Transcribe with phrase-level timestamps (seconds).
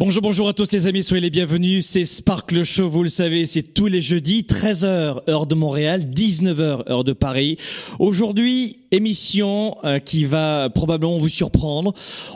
[0.00, 1.84] Bonjour, bonjour à tous les amis, soyez les bienvenus.
[1.84, 6.88] C'est Sparkle Show, vous le savez, c'est tous les jeudis, 13h heure de Montréal, 19h
[6.88, 7.56] heure de Paris.
[7.98, 11.94] Aujourd'hui, émission euh, qui va probablement vous surprendre.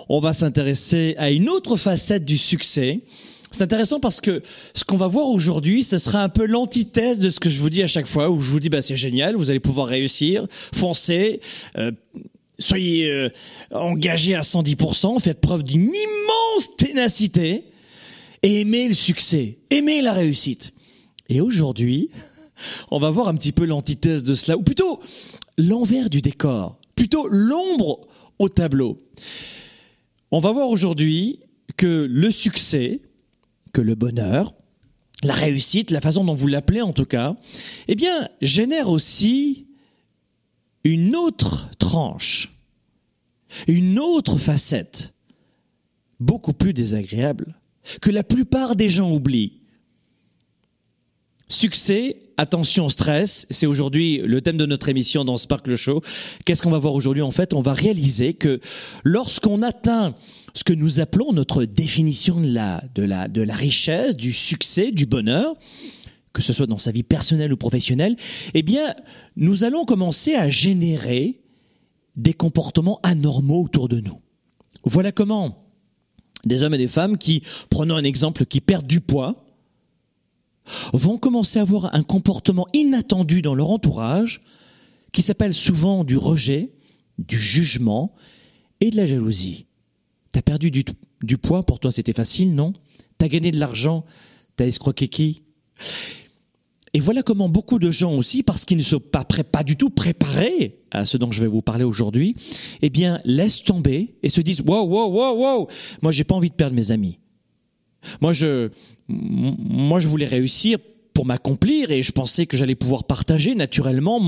[0.09, 2.99] On va s'intéresser à une autre facette du succès.
[3.53, 4.43] C'est intéressant parce que
[4.75, 7.71] ce qu'on va voir aujourd'hui, ce sera un peu l'antithèse de ce que je vous
[7.71, 10.49] dis à chaque fois, où je vous dis bah c'est génial, vous allez pouvoir réussir,
[10.75, 11.41] foncer.
[11.79, 11.93] Euh,
[12.63, 13.29] soyez euh,
[13.71, 17.65] engagés à 110%, faites preuve d'une immense ténacité
[18.43, 20.73] et aimez le succès, aimez la réussite.
[21.29, 22.11] Et aujourd'hui,
[22.91, 25.01] on va voir un petit peu l'antithèse de cela, ou plutôt
[25.59, 28.07] l'envers du décor, plutôt l'ombre
[28.39, 29.03] au tableau.
[30.31, 31.41] On va voir aujourd'hui
[31.77, 33.01] que le succès,
[33.73, 34.55] que le bonheur,
[35.23, 37.37] la réussite, la façon dont vous l'appelez en tout cas,
[37.89, 39.67] eh bien, génère aussi
[40.85, 42.52] une autre tranche,
[43.67, 45.15] une autre facette,
[46.21, 47.55] beaucoup plus désagréable,
[48.01, 49.61] que la plupart des gens oublient.
[51.49, 56.03] Succès, attention, stress, c'est aujourd'hui le thème de notre émission dans Sparkle Show.
[56.47, 58.61] Qu'est-ce qu'on va voir aujourd'hui En fait, on va réaliser que
[59.05, 60.15] lorsqu'on atteint
[60.55, 64.93] ce que nous appelons notre définition de la, de la, de la richesse, du succès,
[64.93, 65.55] du bonheur,
[66.33, 68.17] que ce soit dans sa vie personnelle ou professionnelle,
[68.55, 68.95] eh bien,
[69.37, 71.42] nous allons commencer à générer
[72.17, 74.21] des comportements anormaux autour de nous.
[74.85, 75.59] Voilà comment
[76.45, 79.45] des hommes et des femmes qui, prenons un exemple, qui perdent du poids,
[80.93, 84.41] vont commencer à avoir un comportement inattendu dans leur entourage
[85.13, 86.73] qui s'appelle souvent du rejet,
[87.19, 88.15] du jugement
[88.81, 89.67] et de la jalousie.
[90.33, 90.85] T'as perdu du,
[91.23, 92.73] du, poids, pour toi c'était facile, non?
[93.19, 94.05] T'as gagné de l'argent,
[94.57, 95.43] t'as escroqué qui?
[96.95, 99.89] Et voilà comment beaucoup de gens aussi, parce qu'ils ne sont pas pas du tout
[99.89, 102.37] préparés à ce dont je vais vous parler aujourd'hui,
[102.83, 105.69] eh bien, laissent tomber et se disent, wow, wow, wow, wow,
[106.03, 107.19] moi, j'ai pas envie de perdre mes amis.
[108.21, 108.71] Moi, je,
[109.09, 110.79] moi, je voulais réussir
[111.15, 114.21] pour m'accomplir et je pensais que j'allais pouvoir partager naturellement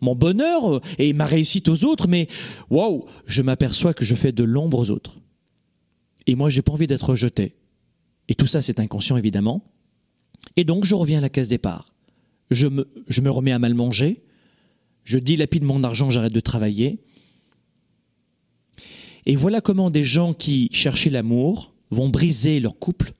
[0.00, 2.28] mon, bonheur et ma réussite aux autres, mais
[2.70, 5.18] wow, je m'aperçois que je fais de l'ombre aux autres.
[6.28, 7.56] Et moi, j'ai pas envie d'être rejeté.
[8.28, 9.64] Et tout ça, c'est inconscient, évidemment.
[10.56, 11.92] Et donc, je reviens à la case départ
[12.52, 14.22] je me, remets à mal manger,
[15.04, 17.00] je dilapide mon argent, j'arrête de travailler.
[19.26, 23.12] Et voilà comment des gens qui cherchaient l'amour vont briser leur couple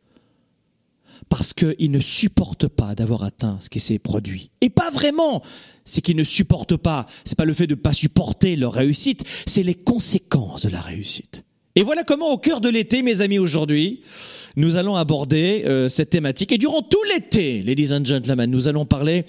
[1.28, 4.50] parce qu'ils ne supportent pas d'avoir atteint ce qui s'est produit.
[4.60, 5.42] Et pas vraiment,
[5.84, 9.24] c'est qu'ils ne supportent pas, c'est pas le fait de ne pas supporter leur réussite,
[9.46, 11.44] c'est les conséquences de la réussite.
[11.74, 14.00] Et voilà comment au cœur de l'été, mes amis, aujourd'hui,
[14.56, 16.52] nous allons aborder euh, cette thématique.
[16.52, 19.24] Et durant tout l'été, ladies and gentlemen, nous allons parler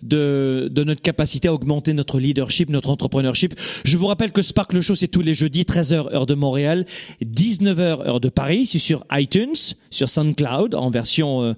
[0.00, 3.54] de, de, notre capacité à augmenter notre leadership, notre entrepreneurship.
[3.84, 6.86] Je vous rappelle que Sparkle Show, c'est tous les jeudis, 13h heure de Montréal,
[7.24, 8.66] 19h heure de Paris.
[8.66, 9.56] C'est sur iTunes,
[9.90, 11.54] sur SoundCloud, en version euh,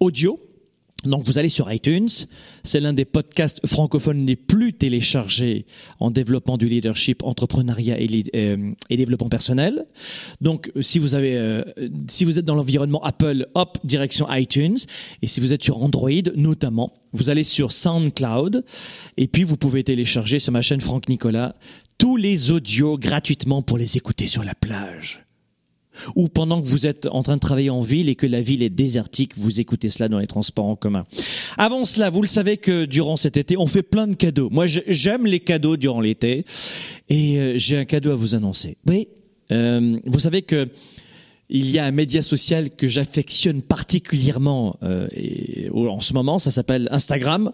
[0.00, 0.40] audio.
[1.04, 2.08] Donc vous allez sur iTunes,
[2.62, 5.66] c'est l'un des podcasts francophones les plus téléchargés
[5.98, 9.86] en développement du leadership, entrepreneuriat et, euh, et développement personnel.
[10.40, 11.64] Donc si vous avez, euh,
[12.08, 14.78] si vous êtes dans l'environnement Apple, hop direction iTunes,
[15.22, 18.64] et si vous êtes sur Android notamment, vous allez sur SoundCloud,
[19.16, 21.54] et puis vous pouvez télécharger sur ma chaîne Franck Nicolas
[21.98, 25.21] tous les audios gratuitement pour les écouter sur la plage
[26.16, 28.62] ou pendant que vous êtes en train de travailler en ville et que la ville
[28.62, 31.06] est désertique, vous écoutez cela dans les transports en commun.
[31.58, 34.48] Avant cela, vous le savez que durant cet été, on fait plein de cadeaux.
[34.50, 36.44] Moi, j'aime les cadeaux durant l'été
[37.08, 38.76] et euh, j'ai un cadeau à vous annoncer.
[38.86, 39.08] Oui,
[39.50, 40.68] euh, vous savez que
[41.54, 45.06] il y a un média social que j'affectionne particulièrement euh,
[45.74, 47.52] en ce moment, ça s'appelle Instagram.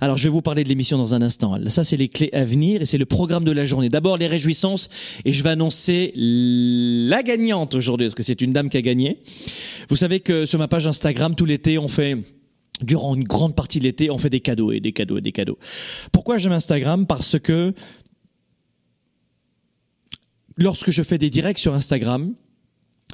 [0.00, 1.56] Alors je vais vous parler de l'émission dans un instant.
[1.68, 3.88] Ça c'est les clés à venir et c'est le programme de la journée.
[3.88, 4.88] D'abord les réjouissances
[5.24, 9.22] et je vais annoncer la gagnante aujourd'hui parce que c'est une dame qui a gagné.
[9.88, 12.18] Vous savez que sur ma page Instagram tout l'été on fait
[12.82, 15.32] durant une grande partie de l'été, on fait des cadeaux et des cadeaux et des
[15.32, 15.58] cadeaux.
[16.10, 17.06] Pourquoi j'aime Instagram?
[17.06, 17.74] Parce que
[20.56, 22.34] lorsque je fais des directs sur Instagram,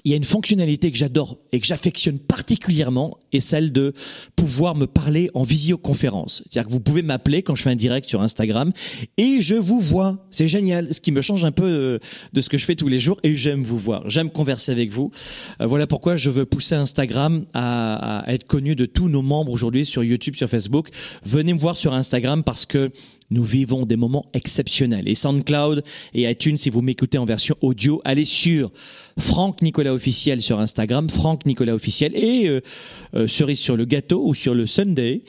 [0.06, 3.92] il y a une fonctionnalité que j'adore et que j'affectionne particulièrement, et celle de
[4.36, 6.44] pouvoir me parler en visioconférence.
[6.46, 8.70] C'est-à-dire que vous pouvez m'appeler quand je fais un direct sur Instagram
[9.16, 10.24] et je vous vois.
[10.30, 11.98] C'est génial, ce qui me change un peu euh,
[12.32, 14.08] de ce que je fais tous les jours et j'aime vous voir.
[14.08, 15.10] J'aime converser avec vous.
[15.60, 19.50] Euh, voilà pourquoi je veux pousser Instagram à, à être connu de tous nos membres
[19.50, 20.88] aujourd'hui sur YouTube, sur Facebook.
[21.24, 22.92] Venez me voir sur Instagram parce que
[23.30, 25.08] nous vivons des moments exceptionnels.
[25.08, 25.82] Et SoundCloud
[26.14, 28.70] et iTunes, si vous m'écoutez en version audio, allez sur
[29.18, 32.60] Franck Nicolas officiel sur Instagram, Franck Nicolas officiel et euh,
[33.14, 35.22] euh, cerise sur le gâteau ou sur le Sunday.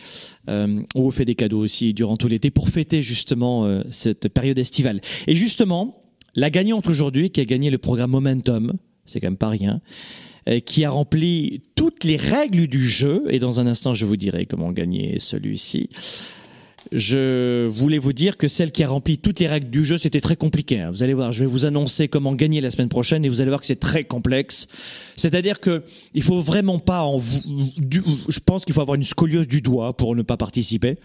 [0.50, 4.60] Euh, on fait des cadeaux aussi durant tout l'été pour fêter justement euh, cette période
[4.60, 5.02] estivale.
[5.28, 6.04] Et justement,
[6.36, 8.74] la gagnante aujourd'hui qui a gagné le programme Momentum,
[9.06, 9.82] c'est quand même pas rien,
[10.48, 14.18] euh, qui a rempli toutes les règles du jeu, et dans un instant je vous
[14.18, 15.90] dirai comment gagner celui-ci
[16.92, 20.22] je voulais vous dire que celle qui a rempli toutes les règles du jeu, c'était
[20.22, 20.80] très compliqué.
[20.82, 20.92] hein.
[20.92, 23.50] Vous allez voir, je vais vous annoncer comment gagner la semaine prochaine et vous allez
[23.50, 24.68] voir que c'est très complexe.
[25.16, 27.20] C'est-à-dire que il faut vraiment pas en
[27.78, 30.98] du- je pense qu'il faut avoir une scoliose du doigt pour ne pas participer.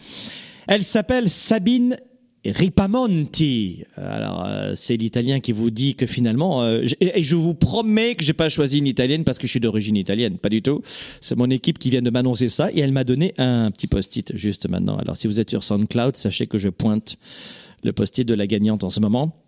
[0.69, 1.97] Elle s'appelle Sabine
[2.45, 3.85] Ripamonti.
[3.97, 8.17] Alors euh, c'est l'italien qui vous dit que finalement euh, et et je vous promets
[8.17, 10.83] que j'ai pas choisi une italienne parce que je suis d'origine italienne, pas du tout.
[11.21, 14.37] C'est mon équipe qui vient de m'annoncer ça et elle m'a donné un petit post-it
[14.37, 14.97] juste maintenant.
[14.97, 17.17] Alors si vous êtes sur SoundCloud, sachez que je pointe
[17.85, 19.42] le post-it de la gagnante en ce moment.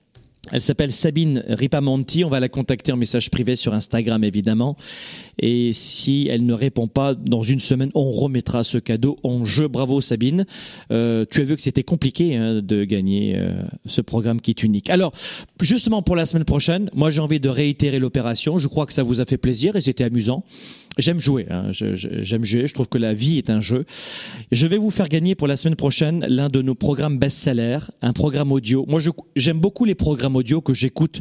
[0.52, 2.24] Elle s'appelle Sabine Ripamonti.
[2.24, 4.76] On va la contacter en message privé sur Instagram, évidemment.
[5.38, 9.68] Et si elle ne répond pas, dans une semaine, on remettra ce cadeau en jeu.
[9.68, 10.44] Bravo, Sabine.
[10.90, 14.62] Euh, tu as vu que c'était compliqué hein, de gagner euh, ce programme qui est
[14.62, 14.90] unique.
[14.90, 15.12] Alors,
[15.60, 18.58] justement, pour la semaine prochaine, moi, j'ai envie de réitérer l'opération.
[18.58, 20.44] Je crois que ça vous a fait plaisir et c'était amusant.
[20.96, 21.46] J'aime jouer.
[21.50, 21.70] hein.
[21.72, 22.66] J'aime jouer.
[22.68, 23.84] Je trouve que la vie est un jeu.
[24.52, 28.12] Je vais vous faire gagner pour la semaine prochaine l'un de nos programmes best-sellers, un
[28.12, 28.84] programme audio.
[28.86, 29.00] Moi,
[29.34, 31.20] j'aime beaucoup les programmes audio que j'écoute,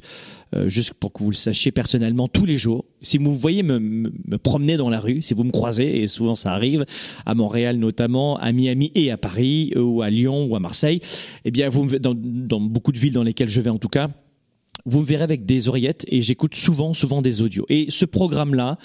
[0.55, 2.85] euh, juste pour que vous le sachiez personnellement, tous les jours.
[3.01, 6.01] Si vous me voyez me, me- me promener dans la rue, si vous me croisez,
[6.01, 6.85] et souvent ça arrive,
[7.25, 10.99] à Montréal notamment, à Miami et à Paris, euh, ou à Lyon ou à Marseille,
[11.45, 14.09] eh bien, vous dans beaucoup de villes dans lesquelles je vais en tout cas,
[14.85, 17.65] vous me verrez avec des oreillettes et j'écoute souvent, souvent des audios.
[17.69, 18.77] Et ce programme-là,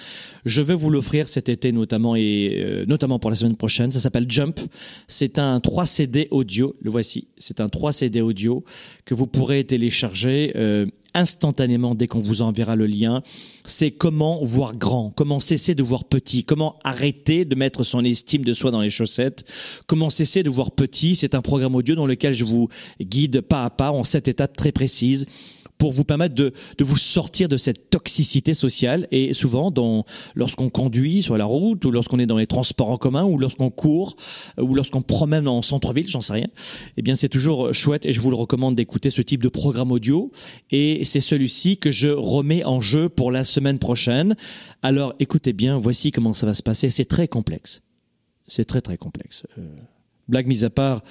[0.44, 3.90] je vais vous l'offrir cet été notamment et euh, notamment pour la semaine prochaine.
[3.90, 4.60] Ça s'appelle Jump.
[5.08, 6.76] C'est un 3 CD audio.
[6.80, 7.28] Le voici.
[7.36, 8.64] C'est un 3 CD audio
[9.04, 13.22] que vous pourrez télécharger euh, instantanément dès qu'on vous enverra le lien.
[13.64, 18.44] C'est comment voir grand, comment cesser de voir petit, comment arrêter de mettre son estime
[18.44, 19.44] de soi dans les chaussettes,
[19.88, 21.16] comment cesser de voir petit.
[21.16, 22.68] C'est un programme audio dans lequel je vous
[23.00, 25.26] guide pas à pas en sept étapes très précises
[25.78, 29.06] pour vous permettre de, de vous sortir de cette toxicité sociale.
[29.10, 29.72] Et souvent,
[30.34, 33.70] lorsqu'on conduit sur la route, ou lorsqu'on est dans les transports en commun, ou lorsqu'on
[33.70, 34.16] court,
[34.60, 36.48] ou lorsqu'on promène en centre-ville, j'en sais rien,
[36.96, 39.92] eh bien, c'est toujours chouette et je vous le recommande d'écouter ce type de programme
[39.92, 40.32] audio.
[40.70, 44.36] Et c'est celui-ci que je remets en jeu pour la semaine prochaine.
[44.82, 46.90] Alors, écoutez bien, voici comment ça va se passer.
[46.90, 47.82] C'est très complexe.
[48.46, 49.44] C'est très, très complexe.
[49.58, 49.76] Euh,
[50.28, 51.02] blague mise à part,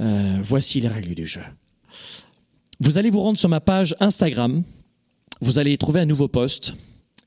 [0.00, 1.42] euh, voici les règles du jeu.
[2.84, 4.64] Vous allez vous rendre sur ma page Instagram.
[5.40, 6.74] Vous allez trouver un nouveau post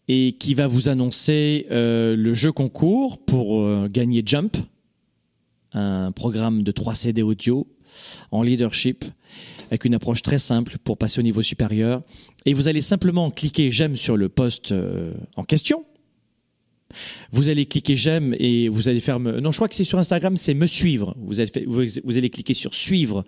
[0.09, 4.57] et qui va vous annoncer euh, le jeu concours pour euh, gagner Jump,
[5.71, 7.65] un programme de 3 CD audio
[8.31, 9.05] en leadership
[9.69, 12.01] avec une approche très simple pour passer au niveau supérieur.
[12.45, 15.85] Et vous allez simplement cliquer j'aime sur le post euh, en question.
[17.31, 20.37] Vous allez cliquer j'aime et vous allez faire non je crois que c'est sur Instagram
[20.37, 21.15] c'est me suivre.
[21.17, 23.25] Vous allez, cliquer sur suivre.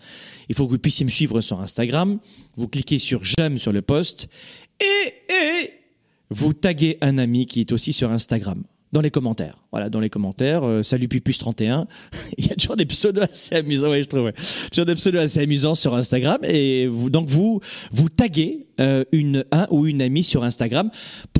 [0.50, 2.20] Il faut que vous puissiez me suivre sur Instagram.
[2.56, 4.30] Vous cliquez sur j'aime sur le post
[4.80, 5.72] et
[6.30, 9.58] vous taguez un ami qui est aussi sur Instagram dans les commentaires.
[9.72, 11.86] Voilà, dans les commentaires, euh, salut Pupus31.
[12.38, 14.32] Il y a toujours des pseudos assez amusants, ouais, je trouve.
[14.72, 17.60] Toujours des pseudos assez amusants sur Instagram et donc vous
[17.92, 20.90] vous taguez euh, une un ou une amie sur Instagram.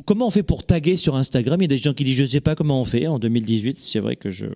[0.04, 1.60] Comment on fait pour taguer sur Instagram?
[1.60, 3.78] Il y a des gens qui disent je sais pas comment on fait en 2018.
[3.78, 4.46] C'est vrai que je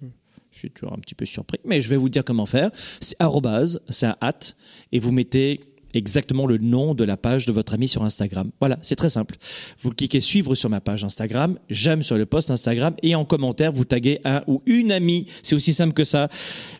[0.50, 2.70] suis toujours un petit peu surpris, mais je vais vous dire comment faire.
[3.00, 4.54] C'est arrobase, c'est un at,
[4.92, 5.60] et vous mettez
[5.94, 8.50] exactement le nom de la page de votre ami sur Instagram.
[8.60, 9.36] Voilà, c'est très simple.
[9.82, 13.72] Vous cliquez suivre sur ma page Instagram, j'aime sur le post Instagram, et en commentaire,
[13.72, 15.26] vous taguez un ou une amie.
[15.42, 16.28] C'est aussi simple que ça.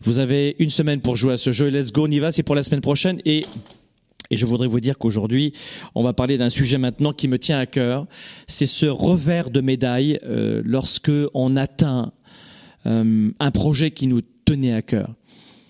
[0.03, 1.69] Vous avez une semaine pour jouer à ce jeu.
[1.69, 2.33] Let's go, on y va.
[2.33, 3.21] C'est pour la semaine prochaine.
[3.25, 3.45] Et
[4.31, 5.53] et je voudrais vous dire qu'aujourd'hui,
[5.95, 8.07] on va parler d'un sujet maintenant qui me tient à cœur.
[8.49, 12.13] C'est ce revers de médaille euh, lorsque on atteint
[12.87, 15.15] euh, un projet qui nous tenait à cœur.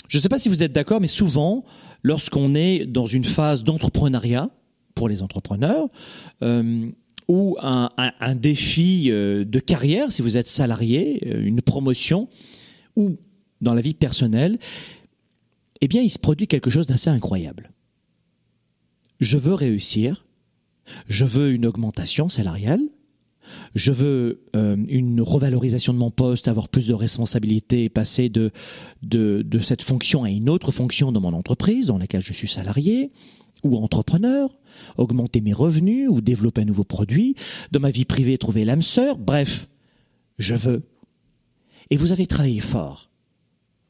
[0.07, 1.65] Je ne sais pas si vous êtes d'accord, mais souvent,
[2.03, 4.51] lorsqu'on est dans une phase d'entrepreneuriat,
[4.95, 5.89] pour les entrepreneurs,
[6.43, 6.91] euh,
[7.29, 12.29] ou un, un défi de carrière si vous êtes salarié, une promotion,
[12.97, 13.17] ou
[13.61, 14.59] dans la vie personnelle,
[15.81, 17.73] eh bien, il se produit quelque chose d'assez incroyable.
[19.21, 20.27] Je veux réussir,
[21.07, 22.83] je veux une augmentation salariale,
[23.75, 28.51] je veux euh, une revalorisation de mon poste, avoir plus de responsabilités, passer de,
[29.03, 32.49] de, de, cette fonction à une autre fonction dans mon entreprise dans laquelle je suis
[32.49, 33.11] salarié
[33.63, 34.51] ou entrepreneur,
[34.97, 37.37] augmenter mes revenus ou développer un nouveau produit,
[37.71, 39.69] dans ma vie privée trouver l'âme sœur, bref,
[40.39, 40.83] je veux.
[41.91, 43.11] Et vous avez travaillé fort.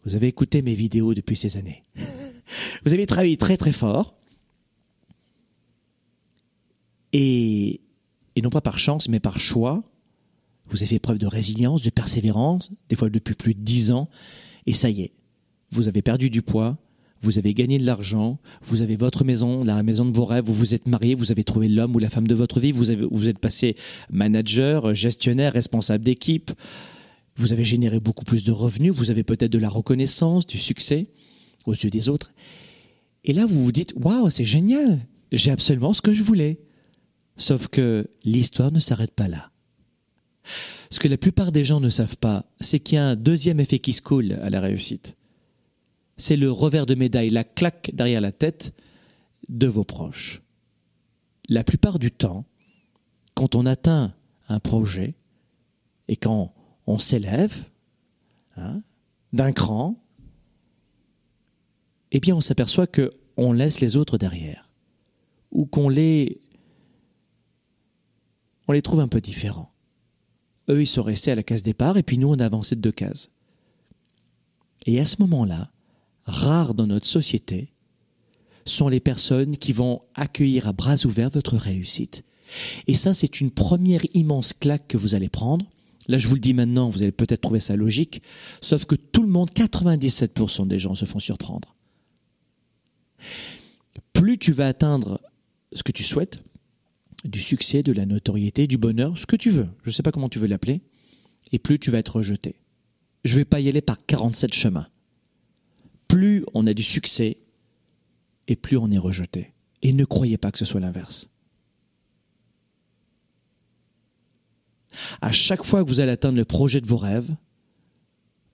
[0.04, 1.83] Vous avez écouté mes vidéos depuis ces années.
[2.85, 4.14] Vous avez travaillé très très fort.
[7.12, 7.82] Et,
[8.37, 9.83] et non pas par chance, mais par choix,
[10.69, 14.09] vous avez fait preuve de résilience, de persévérance, des fois depuis plus de dix ans,
[14.67, 15.12] et ça y est,
[15.71, 16.79] vous avez perdu du poids,
[17.23, 20.55] vous avez gagné de l'argent, vous avez votre maison, la maison de vos rêves, vous
[20.55, 23.29] vous êtes marié, vous avez trouvé l'homme ou la femme de votre vie, vous, vous
[23.29, 23.77] êtes passé
[24.11, 26.51] manager, gestionnaire, responsable d'équipe,
[27.37, 31.07] vous avez généré beaucoup plus de revenus, vous avez peut-être de la reconnaissance, du succès
[31.65, 32.33] aux yeux des autres.
[33.25, 34.99] Et là, vous vous dites, waouh, c'est génial,
[35.31, 36.59] j'ai absolument ce que je voulais.
[37.37, 39.51] Sauf que l'histoire ne s'arrête pas là.
[40.91, 43.61] Ce que la plupart des gens ne savent pas, c'est qu'il y a un deuxième
[43.61, 45.17] effet qui se coule à la réussite.
[46.17, 48.75] C'est le revers de médaille, la claque derrière la tête
[49.49, 50.43] de vos proches.
[51.49, 52.45] La plupart du temps,
[53.35, 54.15] quand on atteint
[54.49, 55.15] un projet
[56.09, 56.55] et quand
[56.87, 57.55] on s'élève
[58.57, 58.83] hein,
[59.33, 59.97] d'un cran,
[62.11, 64.69] eh bien on s'aperçoit que on laisse les autres derrière
[65.51, 66.43] ou qu'on les
[68.69, 69.73] on les trouve un peu différents.
[70.69, 72.81] Eux, ils sont restés à la case départ et puis nous, on a avancé de
[72.81, 73.31] deux cases.
[74.87, 75.71] Et à ce moment-là,
[76.25, 77.73] rares dans notre société
[78.64, 82.25] sont les personnes qui vont accueillir à bras ouverts votre réussite.
[82.87, 85.66] Et ça, c'est une première immense claque que vous allez prendre.
[86.09, 88.23] Là, je vous le dis maintenant, vous allez peut-être trouver ça logique,
[88.61, 91.75] sauf que tout le monde, 97% des gens se font surprendre.
[94.12, 95.21] Plus tu vas atteindre
[95.73, 96.42] ce que tu souhaites,
[97.25, 100.12] du succès, de la notoriété, du bonheur, ce que tu veux, je ne sais pas
[100.12, 100.83] comment tu veux l'appeler,
[101.52, 102.57] et plus tu vas être rejeté.
[103.25, 104.88] Je ne vais pas y aller par 47 chemins.
[106.09, 107.38] Plus on a du succès,
[108.49, 109.52] et plus on est rejeté.
[109.83, 111.31] Et ne croyez pas que ce soit l'inverse.
[115.21, 117.31] À chaque fois que vous allez atteindre le projet de vos rêves,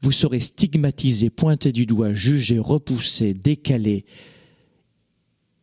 [0.02, 4.04] vous serez stigmatisé, pointé du doigt, jugé, repoussé, décalé,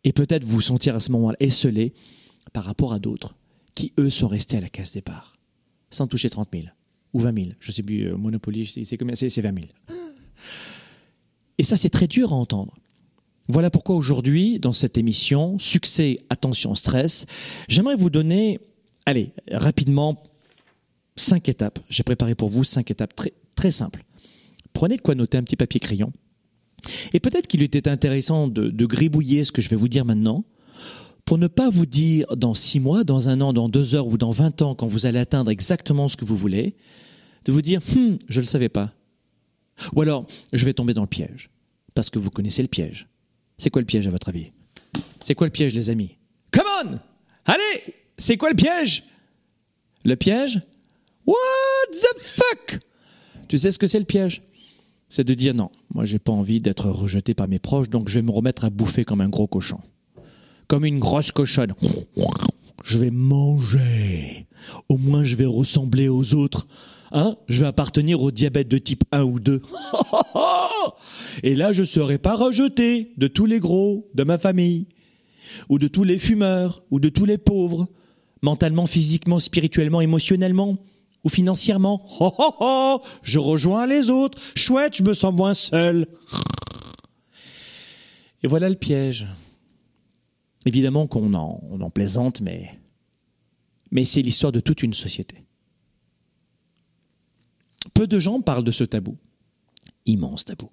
[0.03, 1.93] et peut-être vous sentir à ce moment-là esselé
[2.55, 3.35] par rapport à d'autres
[3.75, 5.35] qui, eux, sont restés à la case départ,
[5.91, 6.63] sans toucher 30 000
[7.11, 7.49] ou 20 000.
[7.59, 9.67] Je sais plus, euh, Monopoly, c'est combien C'est 20 000.
[11.57, 12.73] Et ça, c'est très dur à entendre.
[13.49, 17.25] Voilà pourquoi aujourd'hui, dans cette émission, succès, attention, stress,
[17.67, 18.61] j'aimerais vous donner,
[19.05, 20.23] allez, rapidement,
[21.17, 21.79] cinq étapes.
[21.89, 24.05] J'ai préparé pour vous cinq étapes très, très simples.
[24.71, 26.13] Prenez de quoi noter un petit papier crayon.
[27.11, 30.45] Et peut-être qu'il était intéressant de, de gribouiller ce que je vais vous dire maintenant,
[31.25, 34.17] pour ne pas vous dire dans six mois, dans un an, dans deux heures ou
[34.17, 36.75] dans vingt ans, quand vous allez atteindre exactement ce que vous voulez,
[37.45, 38.93] de vous dire hum, je ne le savais pas.
[39.93, 41.49] Ou alors, je vais tomber dans le piège.
[41.95, 43.07] Parce que vous connaissez le piège.
[43.57, 44.51] C'est quoi le piège à votre avis?
[45.21, 46.17] C'est quoi le piège, les amis?
[46.51, 46.99] Come on!
[47.45, 47.93] Allez!
[48.17, 49.03] C'est quoi le piège?
[50.03, 50.61] Le piège?
[51.25, 51.35] What
[51.91, 52.79] the fuck?
[53.47, 54.43] Tu sais ce que c'est le piège?
[55.09, 58.15] C'est de dire non, moi j'ai pas envie d'être rejeté par mes proches, donc je
[58.15, 59.79] vais me remettre à bouffer comme un gros cochon
[60.67, 61.73] comme une grosse cochonne.
[62.83, 64.47] Je vais manger.
[64.89, 66.67] Au moins, je vais ressembler aux autres.
[67.11, 67.35] Hein?
[67.47, 69.61] Je vais appartenir au diabète de type 1 ou 2.
[71.43, 74.87] Et là, je serai pas rejeté de tous les gros de ma famille,
[75.69, 77.87] ou de tous les fumeurs, ou de tous les pauvres,
[78.41, 80.77] mentalement, physiquement, spirituellement, émotionnellement,
[81.23, 82.05] ou financièrement.
[83.23, 84.41] je rejoins les autres.
[84.55, 86.07] Chouette, je me sens moins seul.
[88.43, 89.27] Et voilà le piège.
[90.65, 92.79] Évidemment qu'on en, plaisante, mais,
[94.03, 95.37] c'est l'histoire de toute une société.
[97.93, 99.15] Peu de gens parlent de ce tabou.
[100.07, 100.69] Immense tabou.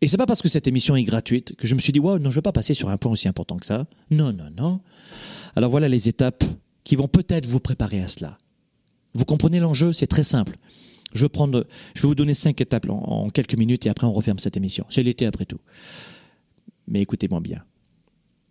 [0.00, 2.18] Et c'est pas parce que cette émission est gratuite que je me suis dit, waouh,
[2.18, 3.86] non, je vais pas passer sur un point aussi important que ça.
[4.10, 4.80] Non, non, non.
[5.54, 6.44] Alors voilà les étapes
[6.84, 8.38] qui vont peut-être vous préparer à cela.
[9.14, 10.56] Vous comprenez l'enjeu C'est très simple.
[11.12, 14.06] Je vais, prendre, je vais vous donner cinq étapes en, en quelques minutes et après
[14.06, 14.86] on referme cette émission.
[14.88, 15.60] C'est l'été après tout.
[16.88, 17.62] Mais écoutez-moi bien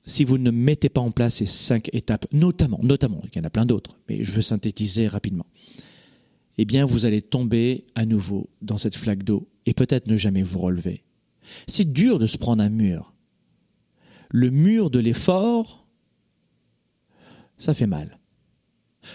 [0.05, 3.45] si vous ne mettez pas en place ces cinq étapes, notamment, notamment, il y en
[3.45, 5.45] a plein d'autres, mais je veux synthétiser rapidement,
[6.57, 10.43] eh bien, vous allez tomber à nouveau dans cette flaque d'eau et peut-être ne jamais
[10.43, 11.03] vous relever.
[11.67, 13.13] C'est dur de se prendre un mur.
[14.29, 15.85] Le mur de l'effort,
[17.57, 18.17] ça fait mal.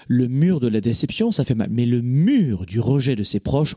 [0.09, 1.69] Le mur de la déception, ça fait mal.
[1.71, 3.77] Mais le mur du rejet de ses proches,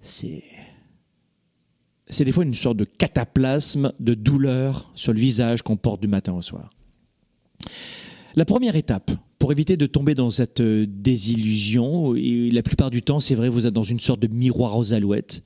[0.00, 0.44] c'est.
[2.10, 6.08] C'est des fois une sorte de cataplasme de douleur sur le visage qu'on porte du
[6.08, 6.70] matin au soir.
[8.36, 13.20] La première étape, pour éviter de tomber dans cette désillusion, et la plupart du temps,
[13.20, 15.42] c'est vrai, vous êtes dans une sorte de miroir aux alouettes,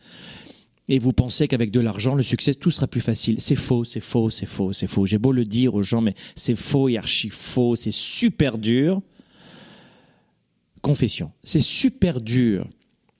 [0.88, 3.40] et vous pensez qu'avec de l'argent, le succès, tout sera plus facile.
[3.40, 5.06] C'est faux, c'est faux, c'est faux, c'est faux.
[5.06, 9.00] J'ai beau le dire aux gens, mais c'est faux et archi faux, c'est super dur.
[10.83, 12.68] Confession, c'est super dur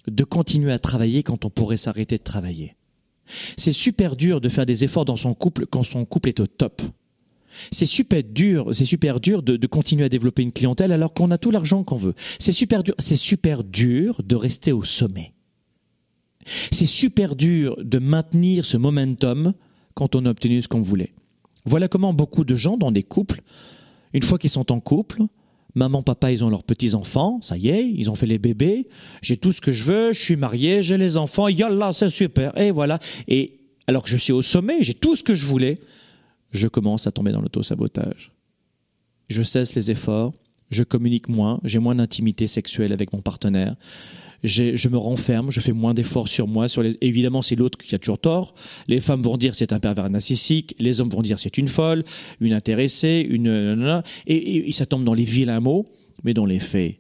[0.07, 2.75] de continuer à travailler quand on pourrait s'arrêter de travailler.
[3.57, 6.47] C'est super dur de faire des efforts dans son couple quand son couple est au
[6.47, 6.83] top.
[7.71, 11.39] C'est super dur, c'est super dur de, continuer à développer une clientèle alors qu'on a
[11.39, 12.15] tout l'argent qu'on veut.
[12.39, 15.33] C'est super dur, c'est super dur de rester au sommet.
[16.73, 19.55] C'est super dur de maintenir ce momentum
[19.95, 21.15] quand on a obtenu ce qu'on voulait.
[21.65, 23.41] Voilà comment beaucoup de gens dans des couples,
[24.13, 25.23] une fois qu'ils sont en couple,
[25.75, 28.89] maman, papa, ils ont leurs petits-enfants, ça y est, ils ont fait les bébés,
[29.23, 32.57] j'ai tout ce que je veux, je suis marié, j'ai les enfants, yallah, c'est super,
[32.59, 32.99] et voilà.
[33.29, 35.79] Et alors que je suis au sommet, j'ai tout ce que je voulais,
[36.53, 38.33] je commence à tomber dans l'auto-sabotage.
[39.29, 40.33] Je cesse les efforts,
[40.71, 43.75] je communique moins, j'ai moins d'intimité sexuelle avec mon partenaire,
[44.45, 46.69] je me renferme, je fais moins d'efforts sur moi.
[46.69, 46.85] Sur.
[47.01, 48.55] Évidemment, c'est l'autre qui a toujours tort.
[48.89, 52.05] Les femmes vont dire c'est un pervers narcissique, les hommes vont dire c'est une folle,
[52.41, 54.03] une intéressée, une...
[54.27, 55.91] Et, et, ça tombe dans les vilains mots,
[56.25, 56.97] mais dans les faits,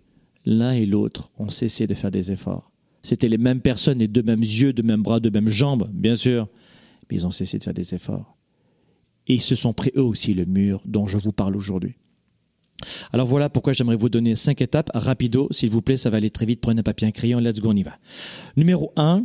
[0.47, 2.71] l'un et l'autre ont cessé de faire des efforts.
[3.03, 6.17] C'était les mêmes personnes, les deux mêmes yeux, deux mêmes bras, deux mêmes jambes, bien
[6.17, 6.49] sûr,
[7.11, 8.39] mais ils ont cessé de faire des efforts.
[9.27, 11.97] Et ils se sont pris eux aussi le mur dont je vous parle aujourd'hui.
[13.13, 14.91] Alors voilà pourquoi j'aimerais vous donner cinq étapes.
[14.95, 16.61] Rapido, s'il vous plaît, ça va aller très vite.
[16.61, 17.99] Prenez un papier, un crayon, let's go, on y va.
[18.57, 19.25] Numéro 1,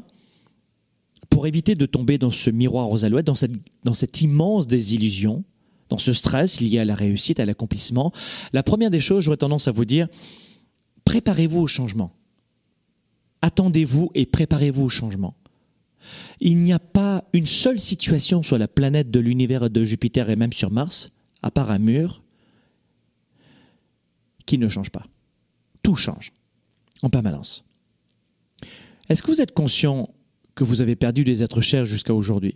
[1.30, 5.44] pour éviter de tomber dans ce miroir aux alouettes, dans cette, dans cette immense désillusion,
[5.90, 8.12] dans ce stress lié à la réussite, à l'accomplissement,
[8.54, 10.08] la première des choses, j'aurais tendance à vous dire,
[11.06, 12.14] préparez-vous au changement.
[13.42, 15.36] Attendez-vous et préparez-vous au changement.
[16.40, 20.36] Il n'y a pas une seule situation sur la planète de l'univers de Jupiter et
[20.36, 22.22] même sur Mars, à part un mur,
[24.50, 25.06] qui ne change pas.
[25.84, 26.34] Tout change
[27.04, 27.64] en permanence.
[29.08, 30.10] Est-ce que vous êtes conscient
[30.56, 32.56] que vous avez perdu des êtres chers jusqu'à aujourd'hui?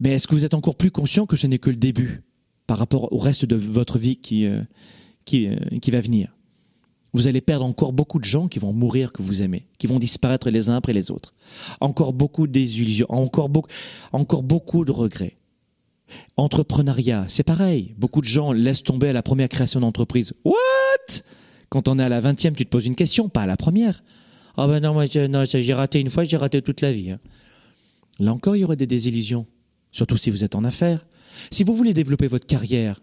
[0.00, 2.24] Mais est-ce que vous êtes encore plus conscient que ce n'est que le début
[2.66, 4.62] par rapport au reste de votre vie qui, euh,
[5.24, 6.36] qui, euh, qui va venir?
[7.14, 9.98] Vous allez perdre encore beaucoup de gens qui vont mourir que vous aimez, qui vont
[9.98, 11.32] disparaître les uns après les autres.
[11.80, 13.70] Encore beaucoup de désillusions, encore beaucoup,
[14.12, 15.38] encore beaucoup de regrets.
[16.36, 17.94] Entrepreneuriat, c'est pareil.
[17.98, 20.32] Beaucoup de gens laissent tomber à la première création d'entreprise.
[20.44, 20.54] What?
[21.68, 24.02] Quand on est à la vingtième, tu te poses une question, pas à la première.
[24.56, 27.12] Ah ben non, moi j'ai raté une fois, j'ai raté toute la vie.
[27.12, 27.20] Hein.
[28.18, 29.46] Là encore, il y aurait des désillusions.
[29.92, 31.06] Surtout si vous êtes en affaires.
[31.50, 33.00] Si vous voulez développer votre carrière,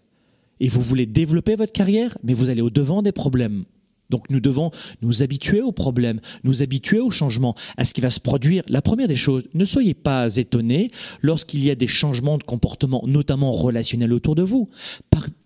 [0.60, 3.64] et vous voulez développer votre carrière, mais vous allez au devant des problèmes.
[4.10, 4.70] Donc nous devons
[5.02, 8.62] nous habituer aux problèmes, nous habituer au changement, à ce qui va se produire.
[8.68, 10.90] La première des choses, ne soyez pas étonnés
[11.20, 14.68] lorsqu'il y a des changements de comportement, notamment relationnels autour de vous.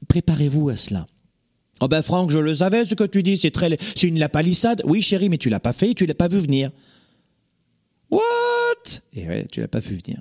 [0.08, 1.06] Préparez-vous à cela.
[1.80, 4.82] Oh ben Franck, je le savais ce que tu dis, c'est très, c'est une lapalissade.
[4.84, 6.70] Oui chérie, mais tu l'as pas fait, tu l'as pas vu venir.
[8.10, 9.00] What?
[9.14, 10.20] Et ouais, tu l'as pas vu venir.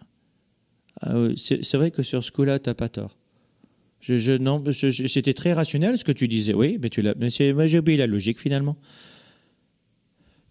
[1.01, 3.17] Ah c'est vrai que sur ce coup-là, t'as pas tort.
[4.01, 6.53] Je, non, c'était très rationnel ce que tu disais.
[6.53, 7.13] Oui, mais tu l'as.
[7.15, 8.77] Mais j'ai oublié la logique finalement.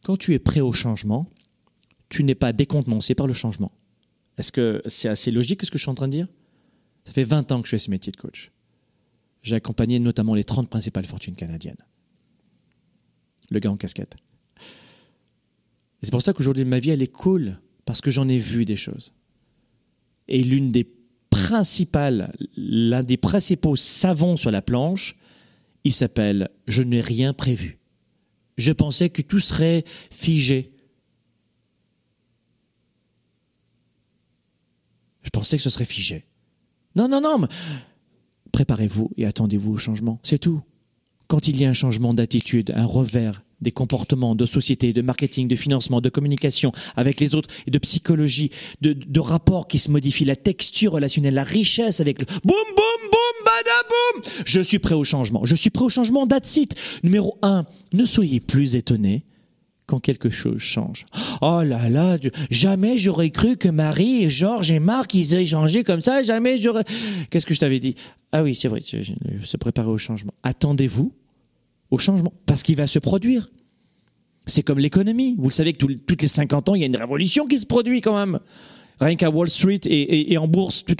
[0.02, 1.28] Quand tu es prêt au changement,
[2.08, 3.72] tu n'es pas décontenancé par le changement.
[4.38, 6.28] Est-ce que c'est assez logique ce que je suis en train de dire?
[7.04, 8.52] Ça fait 20 ans que je fais ce métier de coach.
[9.42, 11.82] J'ai accompagné notamment les 30 principales fortunes canadiennes.
[13.50, 14.16] Le gars en casquette.
[16.02, 18.76] c'est pour ça qu'aujourd'hui, ma vie, elle est cool, parce que j'en ai vu des
[18.76, 19.12] choses.
[20.28, 20.84] Et l'une des
[21.44, 25.16] principal, l'un des principaux savants sur la planche,
[25.84, 27.78] il s'appelle Je n'ai rien prévu.
[28.58, 30.72] Je pensais que tout serait figé.
[35.22, 36.24] Je pensais que ce serait figé.
[36.96, 37.46] Non, non, non,
[38.52, 40.60] préparez-vous et attendez-vous au changement, c'est tout.
[41.28, 45.48] Quand il y a un changement d'attitude, un revers, des comportements de société, de marketing,
[45.48, 50.24] de financement, de communication avec les autres de psychologie, de, de rapports qui se modifient,
[50.24, 54.44] la texture relationnelle, la richesse avec le boum, boum, boum, badaboum.
[54.44, 55.44] Je suis prêt au changement.
[55.44, 56.26] Je suis prêt au changement.
[56.26, 56.74] That's it.
[57.02, 59.24] Numéro un, ne soyez plus étonnés
[59.86, 61.04] quand quelque chose change.
[61.40, 62.16] Oh là là,
[62.48, 66.22] jamais j'aurais cru que Marie et Georges et Marc, ils aient changé comme ça.
[66.22, 66.84] Jamais j'aurais...
[67.28, 67.96] Qu'est-ce que je t'avais dit?
[68.30, 70.32] Ah oui, c'est vrai, se préparer au changement.
[70.44, 71.12] Attendez-vous
[71.90, 73.50] au changement, parce qu'il va se produire.
[74.46, 75.36] C'est comme l'économie.
[75.38, 77.66] Vous le savez que toutes les 50 ans, il y a une révolution qui se
[77.66, 78.40] produit quand même.
[79.00, 80.96] Rien qu'à Wall Street et, en bourse, tous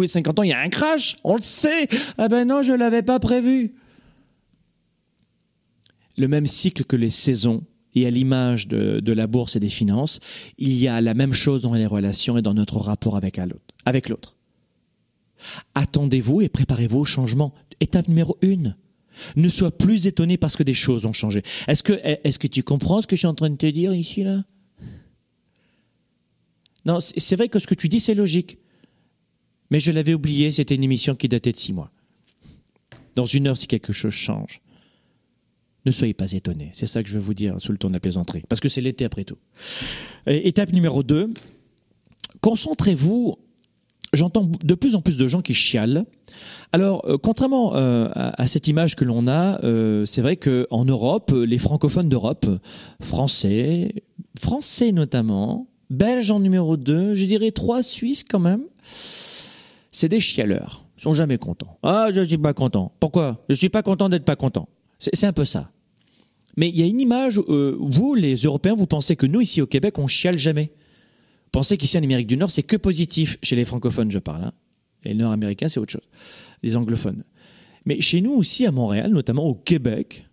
[0.00, 1.16] les 50 ans, il y a un crash.
[1.24, 1.88] On le sait.
[2.16, 3.74] Ah ben non, je l'avais pas prévu.
[6.16, 7.64] le même cycle que les saisons
[7.96, 10.20] et à l'image de, de, la bourse et des finances,
[10.58, 14.36] il y a la même chose dans les relations et dans notre rapport avec l'autre.
[15.74, 17.52] Attendez-vous et préparez-vous au changement.
[17.80, 18.76] Étape numéro une.
[19.36, 21.42] Ne sois plus étonné parce que des choses ont changé.
[21.68, 23.94] Est-ce que, est-ce que tu comprends ce que je suis en train de te dire
[23.94, 24.44] ici, là?
[26.84, 28.58] Non, c'est vrai que ce que tu dis, c'est logique.
[29.70, 31.90] Mais je l'avais oublié, c'était une émission qui datait de six mois.
[33.14, 34.60] Dans une heure, si quelque chose change,
[35.86, 36.70] ne soyez pas étonnés.
[36.72, 38.42] C'est ça que je veux vous dire sous le ton de la plaisanterie.
[38.48, 39.38] Parce que c'est l'été après tout.
[40.26, 41.32] étape numéro 2.
[42.40, 43.38] Concentrez-vous.
[44.14, 46.04] J'entends de plus en plus de gens qui chialent.
[46.72, 51.32] Alors, euh, contrairement euh, à, cette image que l'on a, euh, c'est vrai qu'en Europe,
[51.34, 52.46] les francophones d'Europe,
[53.00, 54.04] français,
[54.40, 60.84] français notamment, belges en numéro 2, je dirais 3 suisses quand même, c'est des chialeurs.
[60.98, 61.78] Ils sont jamais contents.
[61.82, 62.92] Ah, je suis pas content.
[62.98, 63.44] Pourquoi?
[63.48, 64.68] Je suis pas content d'être pas content.
[64.98, 65.70] C'est un peu ça.
[66.56, 69.66] Mais il y a une image, vous, les Européens, vous pensez que nous, ici au
[69.66, 70.72] Québec, on chiale jamais?
[71.54, 73.36] Pensez qu'ici en Amérique du Nord, c'est que positif.
[73.40, 74.42] Chez les francophones, je parle.
[74.42, 74.52] Hein.
[75.04, 76.08] Les nord-américains, c'est autre chose.
[76.64, 77.22] Les anglophones.
[77.86, 80.26] Mais chez nous aussi, à Montréal, notamment au Québec,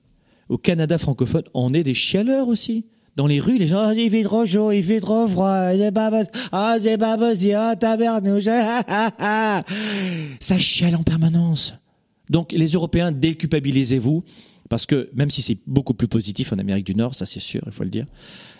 [0.49, 2.85] au Canada francophone, on est des chialeurs aussi.
[3.17, 5.91] Dans les rues, les gens, ah, il fait trop chaud, il fait trop froid, c'est
[5.91, 8.45] pas ah, c'est pas possible, ah, tabernouche,
[10.39, 11.75] ça chiale en permanence.
[12.31, 14.23] Donc, les Européens, déculpabilisez-vous.
[14.71, 17.61] Parce que même si c'est beaucoup plus positif en Amérique du Nord, ça c'est sûr,
[17.65, 18.05] il faut le dire,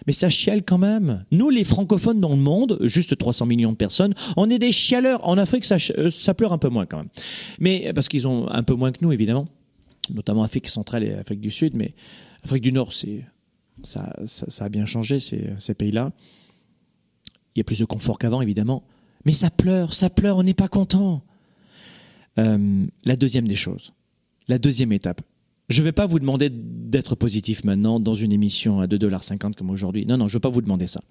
[0.08, 1.26] mais ça chiale quand même.
[1.32, 5.28] Nous, les francophones dans le monde, juste 300 millions de personnes, on est des chialeurs.
[5.28, 7.10] En Afrique, ça, euh, pleure un peu moins quand même.
[7.60, 9.48] Mais parce qu'ils ont un peu moins que nous, évidemment,
[10.14, 11.94] notamment Afrique centrale et Afrique du Sud, mais
[12.44, 13.26] Afrique du Nord, c'est
[13.84, 16.12] ça, ça, a bien changé ces, ces pays-là.
[17.56, 18.84] Il y a plus de confort qu'avant, évidemment,
[19.26, 21.24] mais ça pleure, ça pleure, on n'est pas content.
[22.38, 23.94] Euh, la deuxième des choses,
[24.48, 25.22] la deuxième étape,
[25.72, 29.70] je ne vais pas vous demander d'être positif maintenant dans une émission à 2,50$ comme
[29.70, 30.06] aujourd'hui.
[30.06, 31.02] Non, non, je ne veux pas vous demander ça.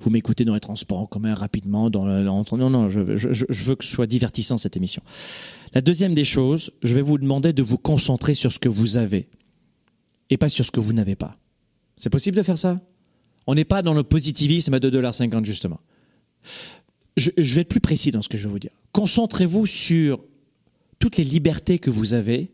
[0.00, 3.84] Vous m'écoutez dans les transports en commun rapidement, dans le, non, non, je, veux que
[3.84, 5.02] ce soit divertissant cette émission.
[5.72, 8.96] La deuxième des choses, je vais vous demander de vous concentrer sur ce que vous
[8.96, 9.28] avez
[10.28, 11.34] et pas sur ce que vous n'avez pas.
[11.96, 12.80] C'est possible de faire ça?
[13.46, 15.80] On n'est pas dans le positivisme à 2,50$ justement.
[17.16, 18.72] Je, je vais être plus précis dans ce que je vais vous dire.
[18.92, 20.22] Concentrez-vous sur
[20.98, 22.50] toutes les libertés que vous avez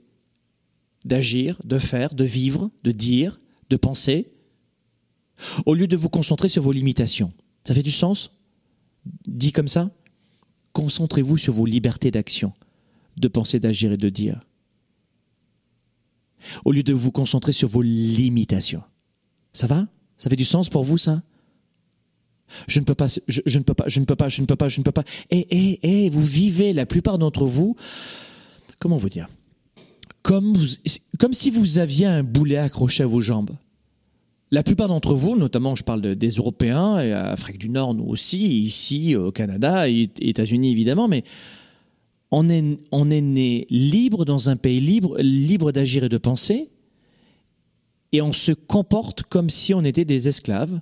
[1.04, 3.38] d'agir, de faire, de vivre, de dire,
[3.70, 4.32] de penser,
[5.66, 7.32] au lieu de vous concentrer sur vos limitations.
[7.64, 8.32] Ça fait du sens?
[9.26, 9.90] Dit comme ça?
[10.72, 12.52] Concentrez-vous sur vos libertés d'action,
[13.16, 14.40] de penser, d'agir et de dire.
[16.64, 18.82] Au lieu de vous concentrer sur vos limitations.
[19.52, 19.88] Ça va?
[20.16, 21.22] Ça fait du sens pour vous, ça?
[22.68, 24.56] Je ne peux pas, je, ne peux pas, je ne peux pas, je ne peux
[24.56, 25.04] pas, je ne peux pas.
[25.30, 27.76] Et, et, et, vous vivez, la plupart d'entre vous,
[28.78, 29.28] comment vous dire?
[30.22, 30.54] Comme,
[31.32, 33.50] si vous aviez un boulet accroché à vos jambes.
[34.50, 38.60] La plupart d'entre vous, notamment je parle des Européens, et Afrique du Nord, nous aussi,
[38.60, 41.24] ici au Canada, et États-Unis évidemment, mais
[42.30, 42.62] on est,
[43.20, 46.70] né libre dans un pays libre, libre d'agir et de penser,
[48.12, 50.80] et on se comporte comme si on était des esclaves,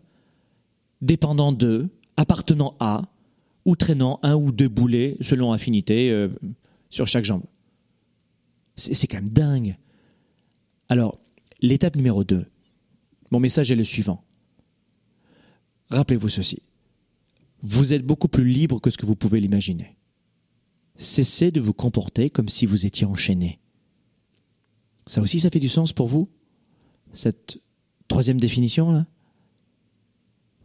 [1.00, 3.02] dépendant d'eux, appartenant à,
[3.64, 6.28] ou traînant un ou deux boulets selon affinité euh,
[6.88, 7.42] sur chaque jambe.
[8.80, 9.76] C'est quand même dingue.
[10.88, 11.20] Alors,
[11.60, 12.46] l'étape numéro 2,
[13.30, 14.24] mon message est le suivant.
[15.90, 16.62] Rappelez-vous ceci.
[17.62, 19.96] Vous êtes beaucoup plus libre que ce que vous pouvez l'imaginer.
[20.96, 23.60] Cessez de vous comporter comme si vous étiez enchaîné.
[25.06, 26.30] Ça aussi, ça fait du sens pour vous
[27.12, 27.60] Cette
[28.08, 29.06] troisième définition, là?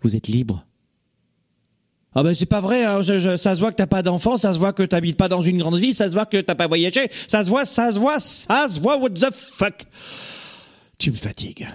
[0.02, 0.66] Vous êtes libre.
[2.18, 3.02] Ah ben c'est pas vrai, hein.
[3.04, 5.58] ça se voit que t'as pas d'enfant, ça se voit que t'habites pas dans une
[5.58, 8.22] grande ville, ça se voit que t'as pas voyagé, ça se voit, ça se voit,
[8.22, 9.84] ça se voit, what the fuck
[10.98, 11.68] Tu me fatigues.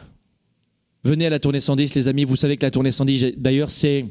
[1.05, 4.07] Venez à la tournée 110 les amis, vous savez que la tournée 110 d'ailleurs c'est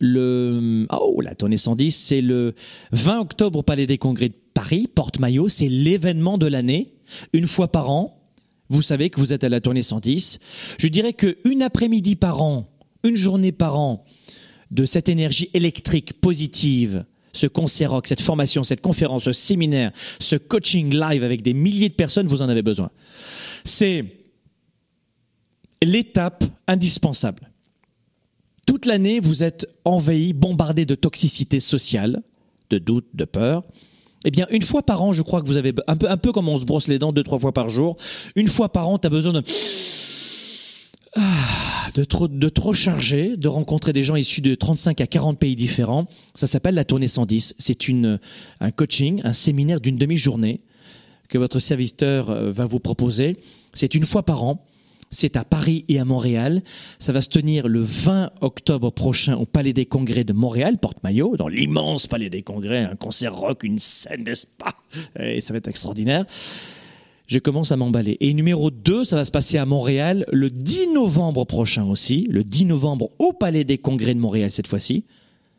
[0.00, 2.54] le oh la tournée 110 c'est le
[2.92, 6.94] 20 octobre au Palais des Congrès de Paris, Porte-Maillot, c'est l'événement de l'année,
[7.32, 8.22] une fois par an.
[8.68, 10.38] Vous savez que vous êtes à la tournée 110.
[10.78, 12.68] Je dirais que une après-midi par an,
[13.02, 14.04] une journée par an,
[14.70, 20.36] de cette énergie électrique positive, ce concert rock, cette formation, cette conférence, ce séminaire, ce
[20.36, 22.90] coaching live avec des milliers de personnes, vous en avez besoin.
[23.64, 24.04] C'est
[25.82, 27.50] l'étape indispensable.
[28.66, 32.22] Toute l'année, vous êtes envahi, bombardé de toxicité sociale,
[32.70, 33.64] de doute, de peur.
[34.24, 36.32] Eh bien, une fois par an, je crois que vous avez un peu, un peu
[36.32, 37.96] comme on se brosse les dents deux, trois fois par jour.
[38.34, 39.42] Une fois par an, tu as besoin de
[41.16, 41.67] ah,
[41.98, 45.56] de trop, de trop charger, de rencontrer des gens issus de 35 à 40 pays
[45.56, 46.06] différents.
[46.32, 47.56] Ça s'appelle la tournée 110.
[47.58, 48.20] C'est une,
[48.60, 50.60] un coaching, un séminaire d'une demi-journée
[51.28, 53.36] que votre serviteur euh, va vous proposer.
[53.72, 54.64] C'est une fois par an.
[55.10, 56.62] C'est à Paris et à Montréal.
[57.00, 61.36] Ça va se tenir le 20 octobre prochain au Palais des Congrès de Montréal, porte-maillot,
[61.36, 64.74] dans l'immense Palais des Congrès, un concert rock, une scène d'espace.
[65.18, 66.26] Et ça va être extraordinaire.
[67.28, 68.16] Je commence à m'emballer.
[68.20, 72.26] Et numéro 2, ça va se passer à Montréal le 10 novembre prochain aussi.
[72.30, 75.04] Le 10 novembre au Palais des Congrès de Montréal cette fois-ci.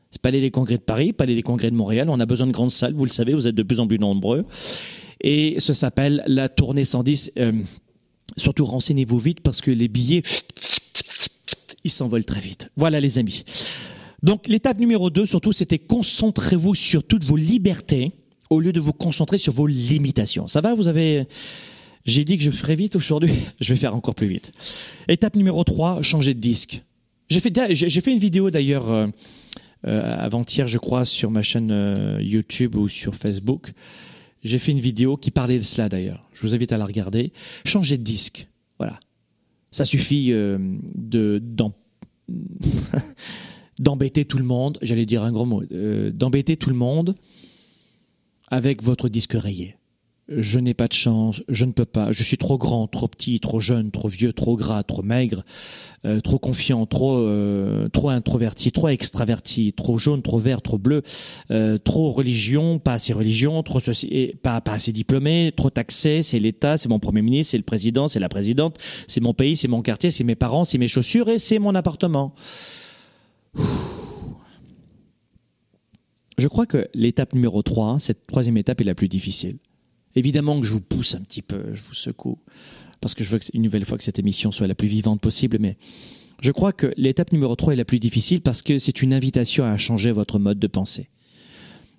[0.10, 2.10] C'est Palais des Congrès de Paris, Palais des Congrès de Montréal.
[2.10, 4.00] On a besoin de grandes salles, vous le savez, vous êtes de plus en plus
[4.00, 4.46] nombreux.
[5.22, 7.34] Et ça s'appelle la tournée 110.
[7.38, 7.52] Euh,
[8.36, 10.24] surtout renseignez-vous vite parce que les billets,
[11.84, 12.72] ils s'envolent très vite.
[12.78, 13.44] Voilà les amis.
[14.24, 18.14] Donc l'étape numéro 2, surtout, c'était concentrez-vous sur toutes vos libertés
[18.50, 20.48] au lieu de vous concentrer sur vos limitations.
[20.48, 21.28] Ça va, vous avez...
[22.06, 24.52] J'ai dit que je ferais vite aujourd'hui, je vais faire encore plus vite.
[25.08, 26.84] Étape numéro 3, changer de disque.
[27.30, 29.08] J'ai fait, une vidéo d'ailleurs euh,
[29.86, 33.72] euh, avant-hier, je crois, sur ma chaîne euh, YouTube ou sur Facebook.
[34.44, 36.28] J'ai fait une vidéo qui parlait de cela d'ailleurs.
[36.34, 37.32] Je vous invite à la regarder.
[37.66, 38.48] Changer de disque.
[38.80, 39.00] Voilà.
[39.70, 41.44] Ça suffit de
[43.80, 44.80] d'embêter tout le monde.
[44.82, 45.62] J'allais dire un gros mot.
[46.14, 47.16] d'embêter tout le monde
[48.52, 49.76] avec votre disque rayé.
[50.32, 53.40] Je n'ai pas de chance, je ne peux pas, je suis trop grand, trop petit,
[53.40, 55.44] trop jeune, trop vieux, trop gras, trop maigre,
[56.06, 61.02] euh, trop confiant, trop euh, trop introverti, trop extraverti, trop jaune, trop vert, trop bleu,
[61.50, 66.38] euh, trop religion, pas assez religion, trop et pas pas assez diplômé, trop taxé, c'est
[66.38, 69.68] l'État, c'est mon premier ministre, c'est le président, c'est la présidente, c'est mon pays, c'est
[69.68, 72.36] mon quartier, c'est mes parents, c'est mes chaussures et c'est mon appartement.
[76.40, 79.58] Je crois que l'étape numéro 3, cette troisième étape est la plus difficile.
[80.16, 82.38] Évidemment que je vous pousse un petit peu, je vous secoue,
[83.02, 85.58] parce que je veux une nouvelle fois que cette émission soit la plus vivante possible,
[85.60, 85.76] mais
[86.40, 89.66] je crois que l'étape numéro 3 est la plus difficile parce que c'est une invitation
[89.66, 91.10] à changer votre mode de pensée.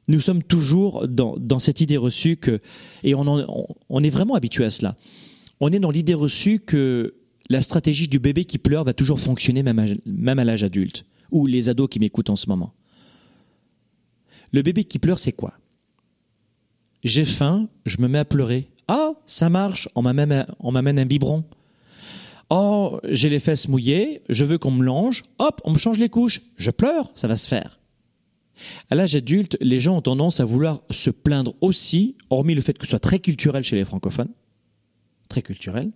[0.08, 2.60] Nous sommes toujours dans, cette idée reçue que,
[3.02, 4.96] et on, est vraiment habitué à cela,
[5.60, 7.14] on est dans l'idée reçue que
[7.50, 11.68] la stratégie du bébé qui pleure va toujours fonctionner même à l'âge adulte, ou les
[11.68, 12.72] ados qui m'écoutent en ce moment.
[14.52, 15.54] Le bébé qui pleure, c'est quoi?
[17.02, 18.68] J'ai faim, je me mets à pleurer.
[18.88, 21.44] Ah, ça marche, on m'amène, un biberon.
[22.50, 25.22] Oh, j'ai les fesses mouillées, je veux qu'on me longe.
[25.38, 26.42] Hop, on me change les couches.
[26.56, 27.78] Je pleure, ça va se faire.
[28.90, 32.76] À l'âge adulte, les gens ont tendance à vouloir se plaindre aussi, hormis le fait
[32.76, 34.32] que ce soit très culturel chez les francophones.
[35.28, 35.92] Très culturel.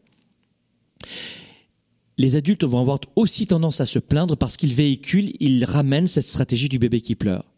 [2.16, 6.28] Les adultes vont avoir aussi tendance à se plaindre parce qu'ils véhiculent, ils ramènent cette
[6.28, 7.53] stratégie du bébé qui pleure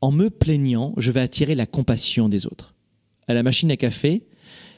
[0.00, 2.74] en me plaignant, je vais attirer la compassion des autres.
[3.26, 4.26] À la machine à café,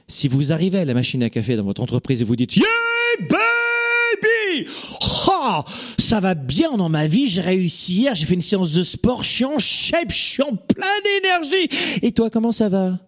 [0.09, 2.67] si vous arrivez à la machine à café dans votre entreprise et vous dites Yeah,
[3.21, 3.37] baby!
[5.99, 9.23] ça va bien dans ma vie, j'ai réussi hier, j'ai fait une séance de sport,
[9.23, 11.69] je suis en shape, je suis en plein d'énergie.
[12.03, 12.99] Et toi, comment ça va?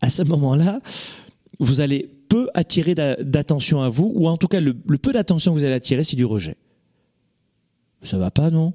[0.00, 0.80] À ce moment-là,
[1.58, 5.52] vous allez peu attirer d'attention à vous, ou en tout cas, le, le peu d'attention
[5.54, 6.56] que vous allez attirer, c'est du rejet.
[8.02, 8.74] Ça va pas, non?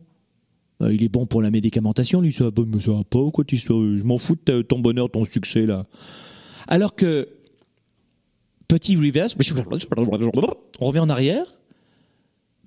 [0.81, 4.37] Euh, il est bon pour la médicamentation, lui, ça va, pas, quoi, je m'en fous
[4.45, 5.85] de ton bonheur, ton succès, là.
[6.67, 7.27] Alors que,
[8.67, 9.35] petit reverse,
[10.79, 11.45] on revient en arrière.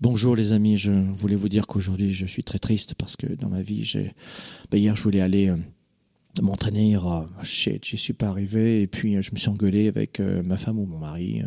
[0.01, 3.49] Bonjour les amis, je voulais vous dire qu'aujourd'hui je suis très triste parce que dans
[3.49, 4.13] ma vie, j'ai,
[4.71, 5.57] ben, hier je voulais aller euh,
[6.43, 10.43] m'entraîner, oh, shit, j'y suis pas arrivé et puis je me suis engueulé avec euh,
[10.43, 11.43] ma femme ou mon mari.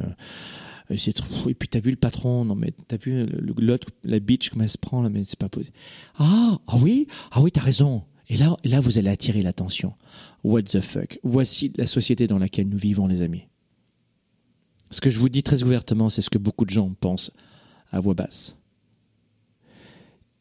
[0.90, 3.26] Et, et puis t'as vu le patron, non mais t'as vu
[3.58, 5.76] l'autre, la bitch comment elle se prend là, mais c'est pas possible.
[6.18, 8.04] Ah, ah oui, ah oui, t'as raison.
[8.30, 9.94] Et là, là, vous allez attirer l'attention.
[10.44, 13.44] What the fuck Voici la société dans laquelle nous vivons, les amis.
[14.90, 17.32] Ce que je vous dis très ouvertement, c'est ce que beaucoup de gens pensent
[17.92, 18.58] à voix basse.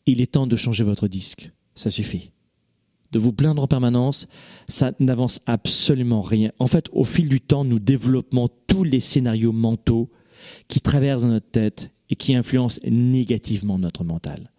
[0.07, 1.51] Il est temps de changer votre disque.
[1.75, 2.33] Ça suffit.
[3.13, 4.27] De vous plaindre en permanence,
[4.69, 6.51] ça n'avance absolument rien.
[6.59, 10.11] En fait, au fil du temps, nous développons tous les scénarios mentaux
[10.69, 14.51] qui traversent notre tête et qui influencent négativement notre mental.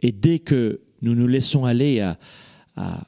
[0.00, 2.18] Et dès que nous nous laissons aller à,
[2.76, 3.06] à,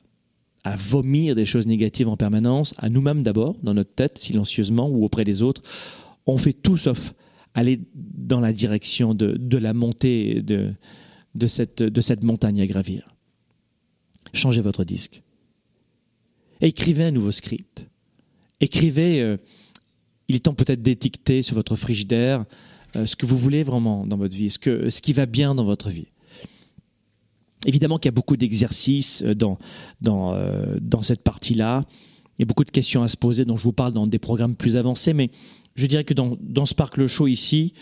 [0.77, 5.25] vomir des choses négatives en permanence, à nous-mêmes d'abord, dans notre tête, silencieusement ou auprès
[5.25, 5.62] des autres,
[6.27, 7.14] on fait tout sauf
[7.55, 10.75] aller dans la direction de, de la montée de,
[11.35, 13.09] de, cette, de cette montagne à gravir.
[14.33, 15.23] Changez votre disque.
[16.61, 17.88] Écrivez un nouveau script.
[18.61, 19.37] Écrivez euh,
[20.29, 22.45] il est temps peut-être d'étiqueter sur votre frigidaire
[22.97, 25.91] euh, ce que vous voulez vraiment dans votre vie, ce, qui va bien dans votre
[25.91, 26.07] vie.
[27.67, 29.35] Évidemment qu'il y a beaucoup d'exercices euh,
[30.07, 31.83] euh, dans cette partie-là.
[32.38, 34.19] Il y a beaucoup de questions à se poser dont je vous parle dans des
[34.19, 35.31] programmes plus avancés, mais
[35.75, 37.75] je dirais que dans, dans Sparkle Show ici,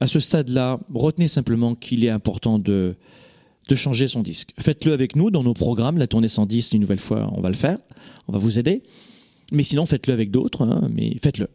[0.00, 2.96] à ce stade-là, retenez simplement qu'il est important de,
[3.68, 4.52] de changer son disque.
[4.58, 5.96] Faites-le avec nous dans nos programmes.
[5.96, 7.78] La tournée 110, une nouvelle fois, on va le faire.
[8.28, 8.82] On va vous aider.
[9.50, 11.48] Mais sinon, faites-le avec d'autres, hein, mais faites-le.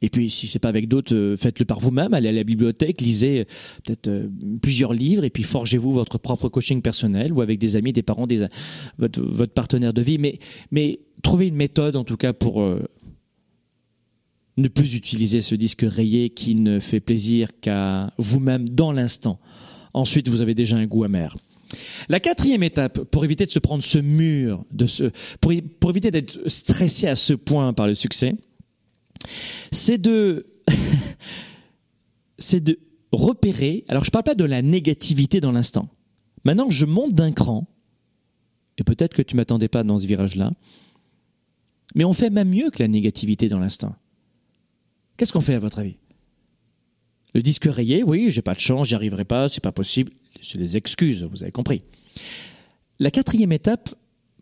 [0.00, 2.14] Et puis, si c'est pas avec d'autres, euh, faites-le par vous-même.
[2.14, 3.44] Allez à la bibliothèque, lisez euh,
[3.84, 4.28] peut-être euh,
[4.62, 8.26] plusieurs livres, et puis forgez-vous votre propre coaching personnel ou avec des amis, des parents,
[8.26, 8.46] des,
[8.98, 10.18] votre, votre partenaire de vie.
[10.18, 10.38] Mais,
[10.70, 12.64] mais trouvez une méthode, en tout cas, pour
[14.56, 19.40] ne plus utiliser ce disque rayé qui ne fait plaisir qu'à vous-même dans l'instant.
[19.94, 21.36] Ensuite, vous avez déjà un goût amer.
[22.08, 24.64] La quatrième étape, pour éviter de se prendre ce mur,
[25.40, 28.34] pour, éviter d'être stressé à ce point par le succès,
[29.70, 30.46] c'est de,
[33.12, 33.84] repérer.
[33.88, 35.88] Alors, je ne parle pas de la négativité dans l'instant.
[36.44, 37.68] Maintenant, je monte d'un cran,
[38.78, 40.50] et peut-être que tu m'attendais pas dans ce virage-là,
[41.94, 43.94] mais on fait même mieux que la négativité dans l'instant.
[45.16, 45.96] Qu'est-ce qu'on fait à votre avis?
[47.34, 50.12] Le disque rayé, oui, j'ai pas de chance, j'y arriverai pas, c'est pas possible.
[50.42, 51.82] C'est des excuses, vous avez compris.
[52.98, 53.94] La quatrième étape,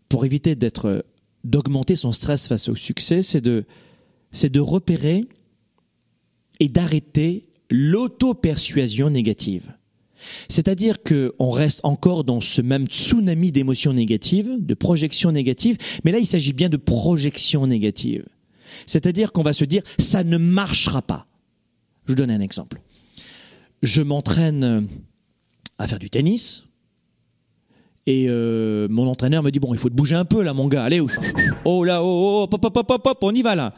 [0.09, 1.05] pour éviter d'être,
[1.43, 3.65] d'augmenter son stress face au succès, c'est de,
[4.31, 5.25] c'est de repérer
[6.59, 9.73] et d'arrêter l'auto-persuasion négative.
[10.49, 16.17] C'est-à-dire qu'on reste encore dans ce même tsunami d'émotions négatives, de projections négatives, mais là
[16.17, 18.25] il s'agit bien de projections négatives.
[18.85, 21.27] C'est-à-dire qu'on va se dire ça ne marchera pas.
[22.05, 22.81] Je vous donne un exemple.
[23.83, 24.87] Je m'entraîne
[25.77, 26.65] à faire du tennis.
[28.05, 30.67] Et euh, mon entraîneur me dit bon, il faut te bouger un peu là, mon
[30.67, 30.83] gars.
[30.83, 31.01] Allez,
[31.65, 33.73] oh là, oh, oh, pop, pop, pop, pop, on y va là.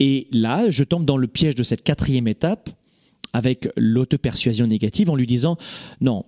[0.00, 2.70] Et là, je tombe dans le piège de cette quatrième étape
[3.32, 5.56] avec l'auto-persuasion négative en lui disant
[6.00, 6.24] non,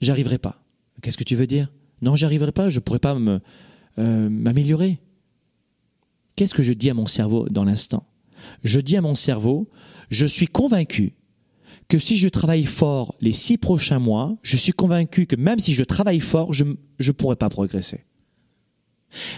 [0.00, 0.62] j'arriverai pas.
[1.02, 1.72] Qu'est-ce que tu veux dire?
[2.02, 2.68] Non, j'arriverai pas.
[2.68, 3.16] Je pourrais pas
[3.98, 4.98] euh, m'améliorer.
[6.36, 8.06] Qu'est-ce que je dis à mon cerveau dans l'instant?
[8.64, 9.68] Je dis à mon cerveau,
[10.10, 11.14] je suis convaincu
[11.90, 15.74] que si je travaille fort les six prochains mois, je suis convaincu que même si
[15.74, 18.04] je travaille fort, je ne pourrai pas progresser.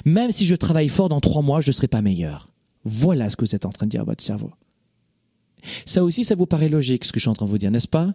[0.04, 2.46] Même si je travaille fort dans trois mois, je ne serai pas meilleur.
[2.84, 4.52] Voilà ce que vous êtes en train de dire à votre cerveau.
[5.86, 7.70] Ça aussi, ça vous paraît logique, ce que je suis en train de vous dire,
[7.70, 8.12] n'est-ce pas?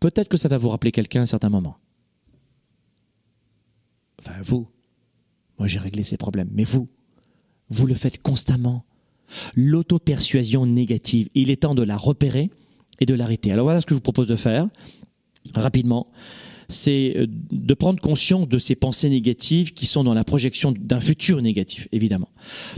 [0.00, 1.76] Peut-être que ça va vous rappeler quelqu'un à un certain moment.
[4.18, 4.66] Enfin, vous.
[5.60, 6.50] Moi, j'ai réglé ces problèmes.
[6.52, 6.88] Mais vous,
[7.70, 8.84] vous le faites constamment.
[9.54, 12.50] L'auto-persuasion négative, il est temps de la repérer
[13.00, 13.52] et de l'arrêter.
[13.52, 14.68] Alors voilà ce que je vous propose de faire
[15.54, 16.10] rapidement
[16.70, 21.00] c'est euh, de prendre conscience de ces pensées négatives qui sont dans la projection d'un
[21.00, 22.30] futur négatif, évidemment.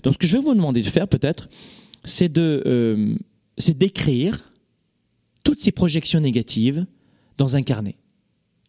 [0.02, 1.48] Donc ce que je vais vous demander de faire peut-être,
[2.02, 3.14] c'est de euh,
[3.58, 4.52] c'est d'écrire
[5.44, 6.84] toutes ces projections négatives
[7.38, 7.96] dans un carnet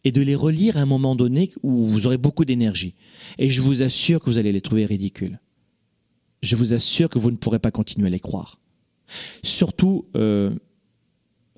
[0.03, 2.93] et de les relire à un moment donné où vous aurez beaucoup d'énergie.
[3.39, 5.39] Et je vous assure que vous allez les trouver ridicules
[6.41, 8.59] je vous assure que vous ne pourrez pas continuer à les croire.
[9.43, 10.51] Surtout euh,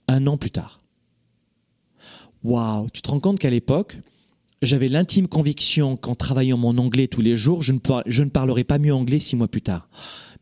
[0.10, 0.82] un an plus tard.
[2.44, 3.98] Waouh, tu te rends compte qu'à l'époque,
[4.62, 8.94] j'avais l'intime conviction qu'en travaillant mon anglais tous les jours, je ne, parlerai pas mieux
[8.94, 9.88] anglais six mois plus tard.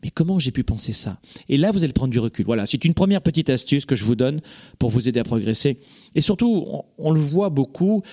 [0.04, 1.20] Mais comment j'ai pu penser ça?
[1.50, 2.46] Et là, vous allez prendre du recul.
[2.46, 4.42] Voilà, c'est une première petite astuce que je vous donne
[4.78, 5.80] pour vous aider à progresser.
[6.14, 8.04] Et surtout, on, on le voit beaucoup,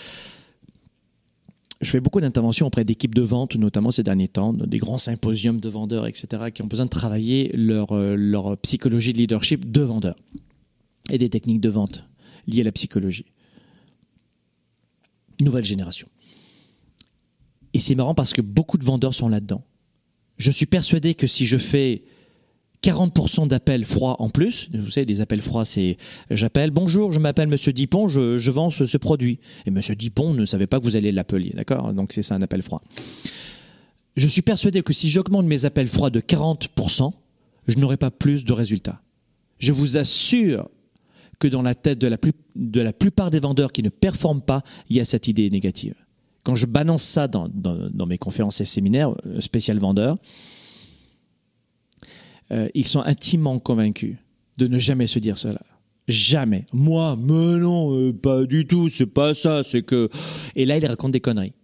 [1.83, 5.61] je fais beaucoup d'interventions auprès d'équipes de vente, notamment ces derniers temps, des grands symposiums
[5.61, 9.83] de vendeurs, etc., qui ont besoin de travailler leur, euh, leur psychologie de leadership de
[9.83, 10.17] vendeurs
[11.11, 12.05] et des techniques de vente
[12.47, 13.27] liées à la psychologie.
[15.41, 16.09] Nouvelle génération.
[17.73, 19.65] Et c'est marrant parce que beaucoup de vendeurs sont là-dedans.
[20.39, 22.03] Je suis persuadé que si je fais
[22.85, 24.69] 40% d'appels froids en plus.
[24.75, 25.97] Vous savez, des appels froids, c'est
[26.31, 29.39] j'appelle, bonjour, je m'appelle Monsieur Dipon, je, vends ce, produit.
[29.65, 31.95] Et Monsieur Dipon ne savait pas que vous allez l'appeler, d'accord?
[31.95, 32.83] Donc c'est ça un appel froid.
[34.17, 37.11] Je suis persuadé que si j'augmente mes appels froids de 40%,
[37.67, 39.01] je n'aurai pas plus de résultats.
[39.59, 40.69] Je vous assure
[41.39, 42.18] que dans la tête de la,
[42.57, 45.95] de la plupart des vendeurs qui ne performent pas, il y a cette idée négative.
[46.45, 50.16] Quand je balance ça dans, dans, mes conférences et séminaires euh, spécial vendeurs,
[52.53, 54.16] euh, ils sont intimement convaincus
[54.59, 55.62] de ne jamais se dire cela.
[56.07, 56.66] Jamais.
[56.72, 60.11] Moi, mais non, euh, pas du tout, c'est pas ça, c'est que...
[60.55, 61.55] Et là, ils racontent des conneries.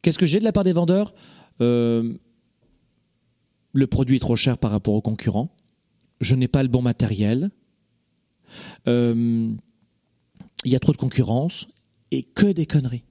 [0.00, 1.12] Qu'est-ce que j'ai de la part des vendeurs?
[3.76, 5.54] Le produit est trop cher par rapport aux concurrents.
[6.22, 7.50] Je n'ai pas le bon matériel.
[8.86, 9.56] Il
[10.64, 11.68] y a trop de concurrence
[12.10, 13.04] et que des conneries.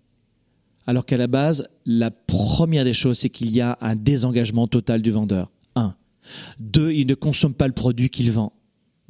[0.87, 5.01] Alors qu'à la base, la première des choses, c'est qu'il y a un désengagement total
[5.01, 5.51] du vendeur.
[5.75, 5.95] Un.
[6.59, 8.53] Deux, il ne consomme pas le produit qu'il vend.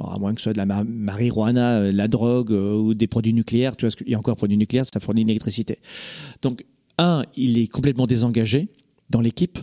[0.02, 3.34] à moins que ce soit de la marijuana, euh, la drogue euh, ou des produits
[3.34, 3.76] nucléaires.
[3.76, 5.80] Tu vois, il y a encore produits nucléaires, ça fournit une électricité.
[6.42, 6.66] Donc,
[6.98, 8.70] un, il est complètement désengagé
[9.10, 9.60] dans l'équipe.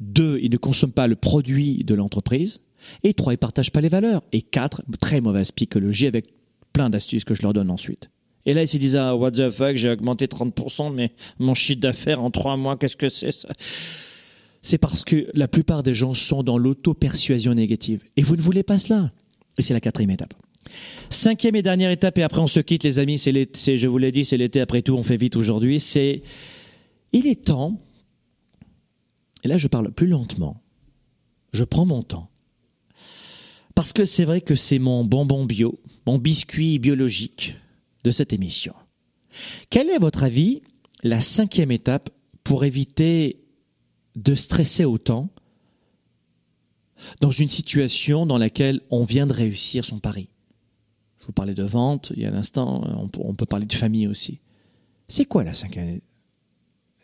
[0.00, 2.60] Deux, il ne consomme pas le produit de l'entreprise.
[3.02, 4.22] Et trois, il ne partage pas les valeurs.
[4.32, 6.26] Et quatre, très mauvaise psychologie avec
[6.72, 8.10] plein d'astuces que je leur donne ensuite.
[8.44, 11.80] Et là, ils se disent, ah, what the fuck, j'ai augmenté 30%, mais mon chiffre
[11.80, 13.48] d'affaires en trois mois, qu'est-ce que c'est ça?
[14.62, 18.02] C'est parce que la plupart des gens sont dans l'auto-persuasion négative.
[18.16, 19.10] Et vous ne voulez pas cela?
[19.58, 20.34] Et c'est la quatrième étape.
[21.10, 24.12] Cinquième et dernière étape, et après on se quitte les amis, c'est, je vous l'ai
[24.12, 26.22] dit, c'est l'été après tout, on fait vite aujourd'hui, c'est
[27.12, 27.80] il est temps,
[29.44, 30.60] et là je parle plus lentement,
[31.52, 32.28] je prends mon temps,
[33.76, 37.54] parce que c'est vrai que c'est mon bonbon bio, mon biscuit biologique
[38.02, 38.74] de cette émission.
[39.70, 40.62] Quelle est, à votre avis,
[41.02, 42.10] la cinquième étape
[42.42, 43.44] pour éviter
[44.16, 45.28] de stresser autant
[47.20, 50.30] dans une situation dans laquelle on vient de réussir son pari?
[51.20, 52.82] Je vous parlais de vente il y a l'instant,
[53.18, 54.40] on peut parler de famille aussi.
[55.06, 56.00] C'est quoi la cinquième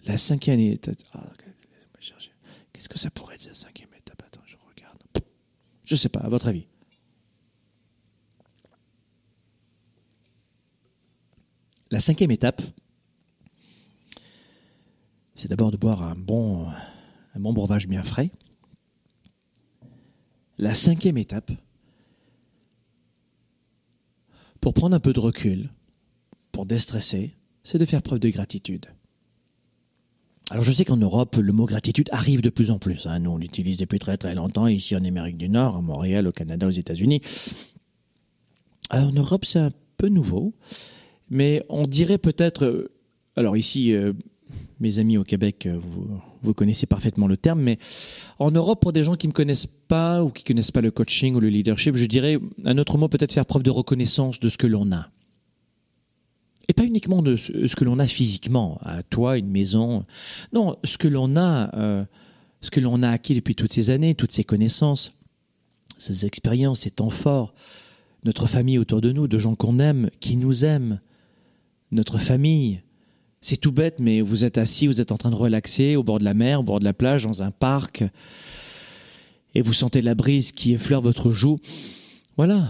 [0.07, 0.97] La cinquième étape?
[1.13, 1.27] Ah,
[2.73, 4.99] Qu'est-ce que ça pourrait être la cinquième étape Attends, je regarde.
[5.93, 6.67] Je sais pas, à votre avis.
[11.91, 12.63] La cinquième étape,
[15.35, 16.67] c'est d'abord de boire un bon,
[17.35, 18.31] un bon breuvage bien frais.
[20.57, 21.53] La cinquième étape,
[24.63, 25.69] pour prendre un peu de recul,
[26.53, 28.87] pour déstresser, c'est de faire preuve de gratitude.
[30.53, 33.07] Alors je sais qu'en Europe, le mot gratitude arrive de plus en plus.
[33.07, 33.21] Hein.
[33.21, 36.33] Nous, on l'utilise depuis très très longtemps ici en Amérique du Nord, à Montréal, au
[36.33, 37.23] Canada, aux États-Unis.
[38.91, 40.53] En Europe, c'est un peu nouveau
[41.33, 42.93] mais on dirait peut-être, euh,
[43.37, 44.13] alors ici, euh,
[44.81, 45.81] mes amis au Québec, euh,
[46.43, 47.79] vous, connaissez parfaitement le terme, mais
[48.39, 50.91] en Europe, pour des gens qui ne connaissent pas ou qui ne connaissent pas le
[50.91, 54.51] coaching ou le leadership, je dirais un autre mot peut-être faire preuve de reconnaissance de
[54.51, 55.09] ce que l'on a.
[56.69, 60.05] Et pas uniquement de ce que l'on a physiquement, à toi, une maison.
[60.53, 61.71] Non, ce que l'on a,
[62.61, 65.15] ce que l'on a acquis depuis toutes ces années, toutes ces connaissances,
[65.99, 67.55] ces expériences, ces temps forts,
[68.25, 71.01] notre famille autour de nous, de gens qu'on aime, qui nous aiment,
[71.91, 72.83] notre famille.
[73.41, 76.21] C'est tout bête, mais vous êtes assis, vous êtes en train de relaxer au bord
[76.21, 78.05] de la mer, au bord de la plage, dans un parc,
[79.55, 81.59] et vous sentez la brise qui effleure votre joue.
[82.37, 82.69] Voilà,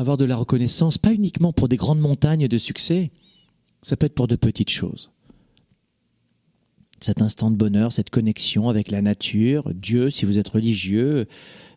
[0.00, 3.10] avoir de la reconnaissance, pas uniquement pour des grandes montagnes de succès,
[3.82, 5.10] ça peut être pour de petites choses.
[7.00, 11.26] Cet instant de bonheur, cette connexion avec la nature, Dieu, si vous êtes religieux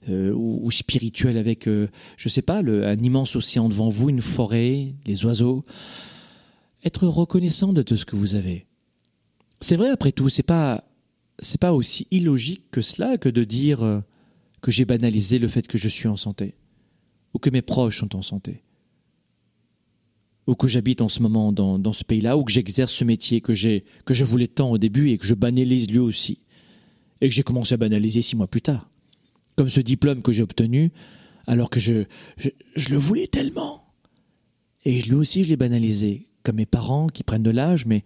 [0.09, 4.93] euh, ou, spirituel avec, euh, je sais pas, un immense océan devant vous, une forêt,
[5.05, 5.63] les oiseaux
[6.85, 8.65] être reconnaissant de tout ce que vous avez.
[9.61, 10.83] C'est vrai, après tout, c'est pas,
[11.39, 14.01] c'est pas aussi illogique que cela que de dire euh,
[14.61, 16.55] que j'ai banalisé le fait que je suis en santé,
[17.33, 18.63] ou que mes proches sont en santé,
[20.47, 23.53] ou que j'habite en ce moment dans, ce pays-là, ou que j'exerce ce métier que
[23.53, 26.39] j'ai, que je voulais tant au début et que je banalise lui aussi,
[27.21, 28.89] et que j'ai commencé à banaliser six mois plus tard.
[29.55, 30.91] Comme ce diplôme que j'ai obtenu,
[31.47, 32.05] alors que je,
[32.37, 33.85] je, je le voulais tellement.
[34.85, 38.03] Et lui aussi, je l'ai banalisé comme mes parents qui prennent de l'âge, mais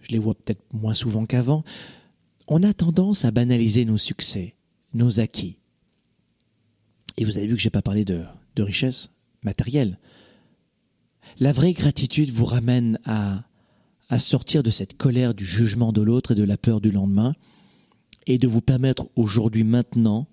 [0.00, 1.64] je les vois peut-être moins souvent qu'avant,
[2.48, 4.54] on a tendance à banaliser nos succès,
[4.94, 5.58] nos acquis.
[7.18, 8.22] Et vous avez vu que je n'ai pas parlé de,
[8.56, 9.10] de richesse
[9.42, 9.98] matérielle.
[11.38, 13.44] La vraie gratitude vous ramène à,
[14.08, 17.34] à sortir de cette colère du jugement de l'autre et de la peur du lendemain,
[18.26, 20.26] et de vous permettre aujourd'hui, maintenant,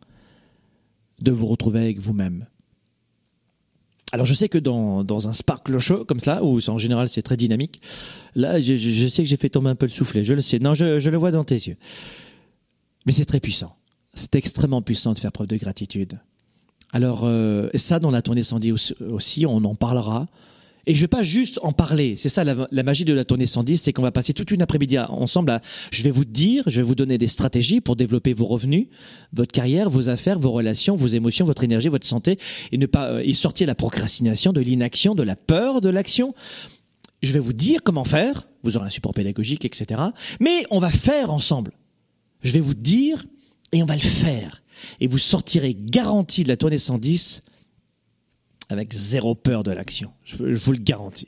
[1.21, 2.45] de vous retrouver avec vous-même.
[4.11, 7.38] Alors je sais que dans, un sparkle show comme ça, où en général c'est très
[7.38, 7.82] dynamique,
[8.36, 10.76] là je, sais que j'ai fait tomber un peu le soufflet, je le sais, non
[10.76, 11.78] je le vois dans tes yeux.
[13.07, 13.76] Mais c'est très puissant,
[14.13, 16.19] c'est extrêmement puissant de faire preuve de gratitude.
[16.94, 20.28] Alors euh, ça dans la tournée 110 aussi, on en parlera,
[20.86, 22.16] et je vais pas juste en parler.
[22.16, 25.00] C'est ça la, magie de la tournée 110, c'est qu'on va passer toute une après-midi
[25.00, 25.52] ensemble.
[25.52, 28.88] À, je vais vous dire, je vais vous donner des stratégies pour développer vos revenus,
[29.32, 32.38] votre carrière, vos affaires, vos relations, vos émotions, votre énergie, votre santé,
[32.72, 36.36] et ne pas euh, et sortir la procrastination, de l'inaction, de la peur de l'action.
[37.22, 38.48] Je vais vous dire comment faire.
[38.64, 40.02] Vous aurez un support pédagogique, etc.
[40.41, 41.72] Mais on va faire ensemble.
[42.41, 43.24] Je vais vous dire
[43.72, 44.62] et on va le faire.
[44.99, 47.43] Et vous sortirez garanti de la tournée 110
[48.69, 50.11] avec zéro peur de l'action.
[50.24, 51.28] Je, vous le garantis.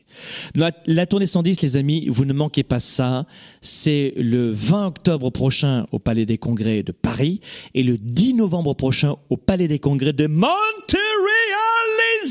[0.55, 3.25] La, tournée 110, les amis, vous ne manquez pas ça.
[3.61, 7.41] C'est le 20 octobre prochain au Palais des Congrès de Paris
[7.73, 10.55] et le 10 novembre prochain au Palais des Congrès de Montréal,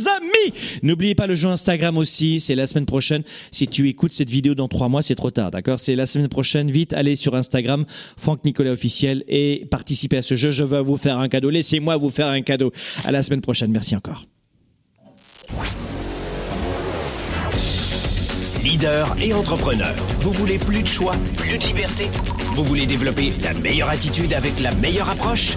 [0.06, 0.54] amis.
[0.82, 2.40] N'oubliez pas le jeu Instagram aussi.
[2.40, 3.22] C'est la semaine prochaine.
[3.50, 5.80] Si tu écoutes cette vidéo dans trois mois, c'est trop tard, d'accord?
[5.80, 6.70] C'est la semaine prochaine.
[6.70, 7.84] Vite, allez sur Instagram,
[8.16, 10.50] Franck Nicolas officiel et participez à ce jeu.
[10.50, 11.50] Je veux vous faire un cadeau.
[11.50, 12.72] Laissez-moi vous faire un cadeau.
[13.04, 13.70] À la semaine prochaine.
[13.70, 14.24] Merci encore.
[18.62, 22.06] Leader et entrepreneur, vous voulez plus de choix, plus de liberté?
[22.54, 25.56] Vous voulez développer la meilleure attitude avec la meilleure approche?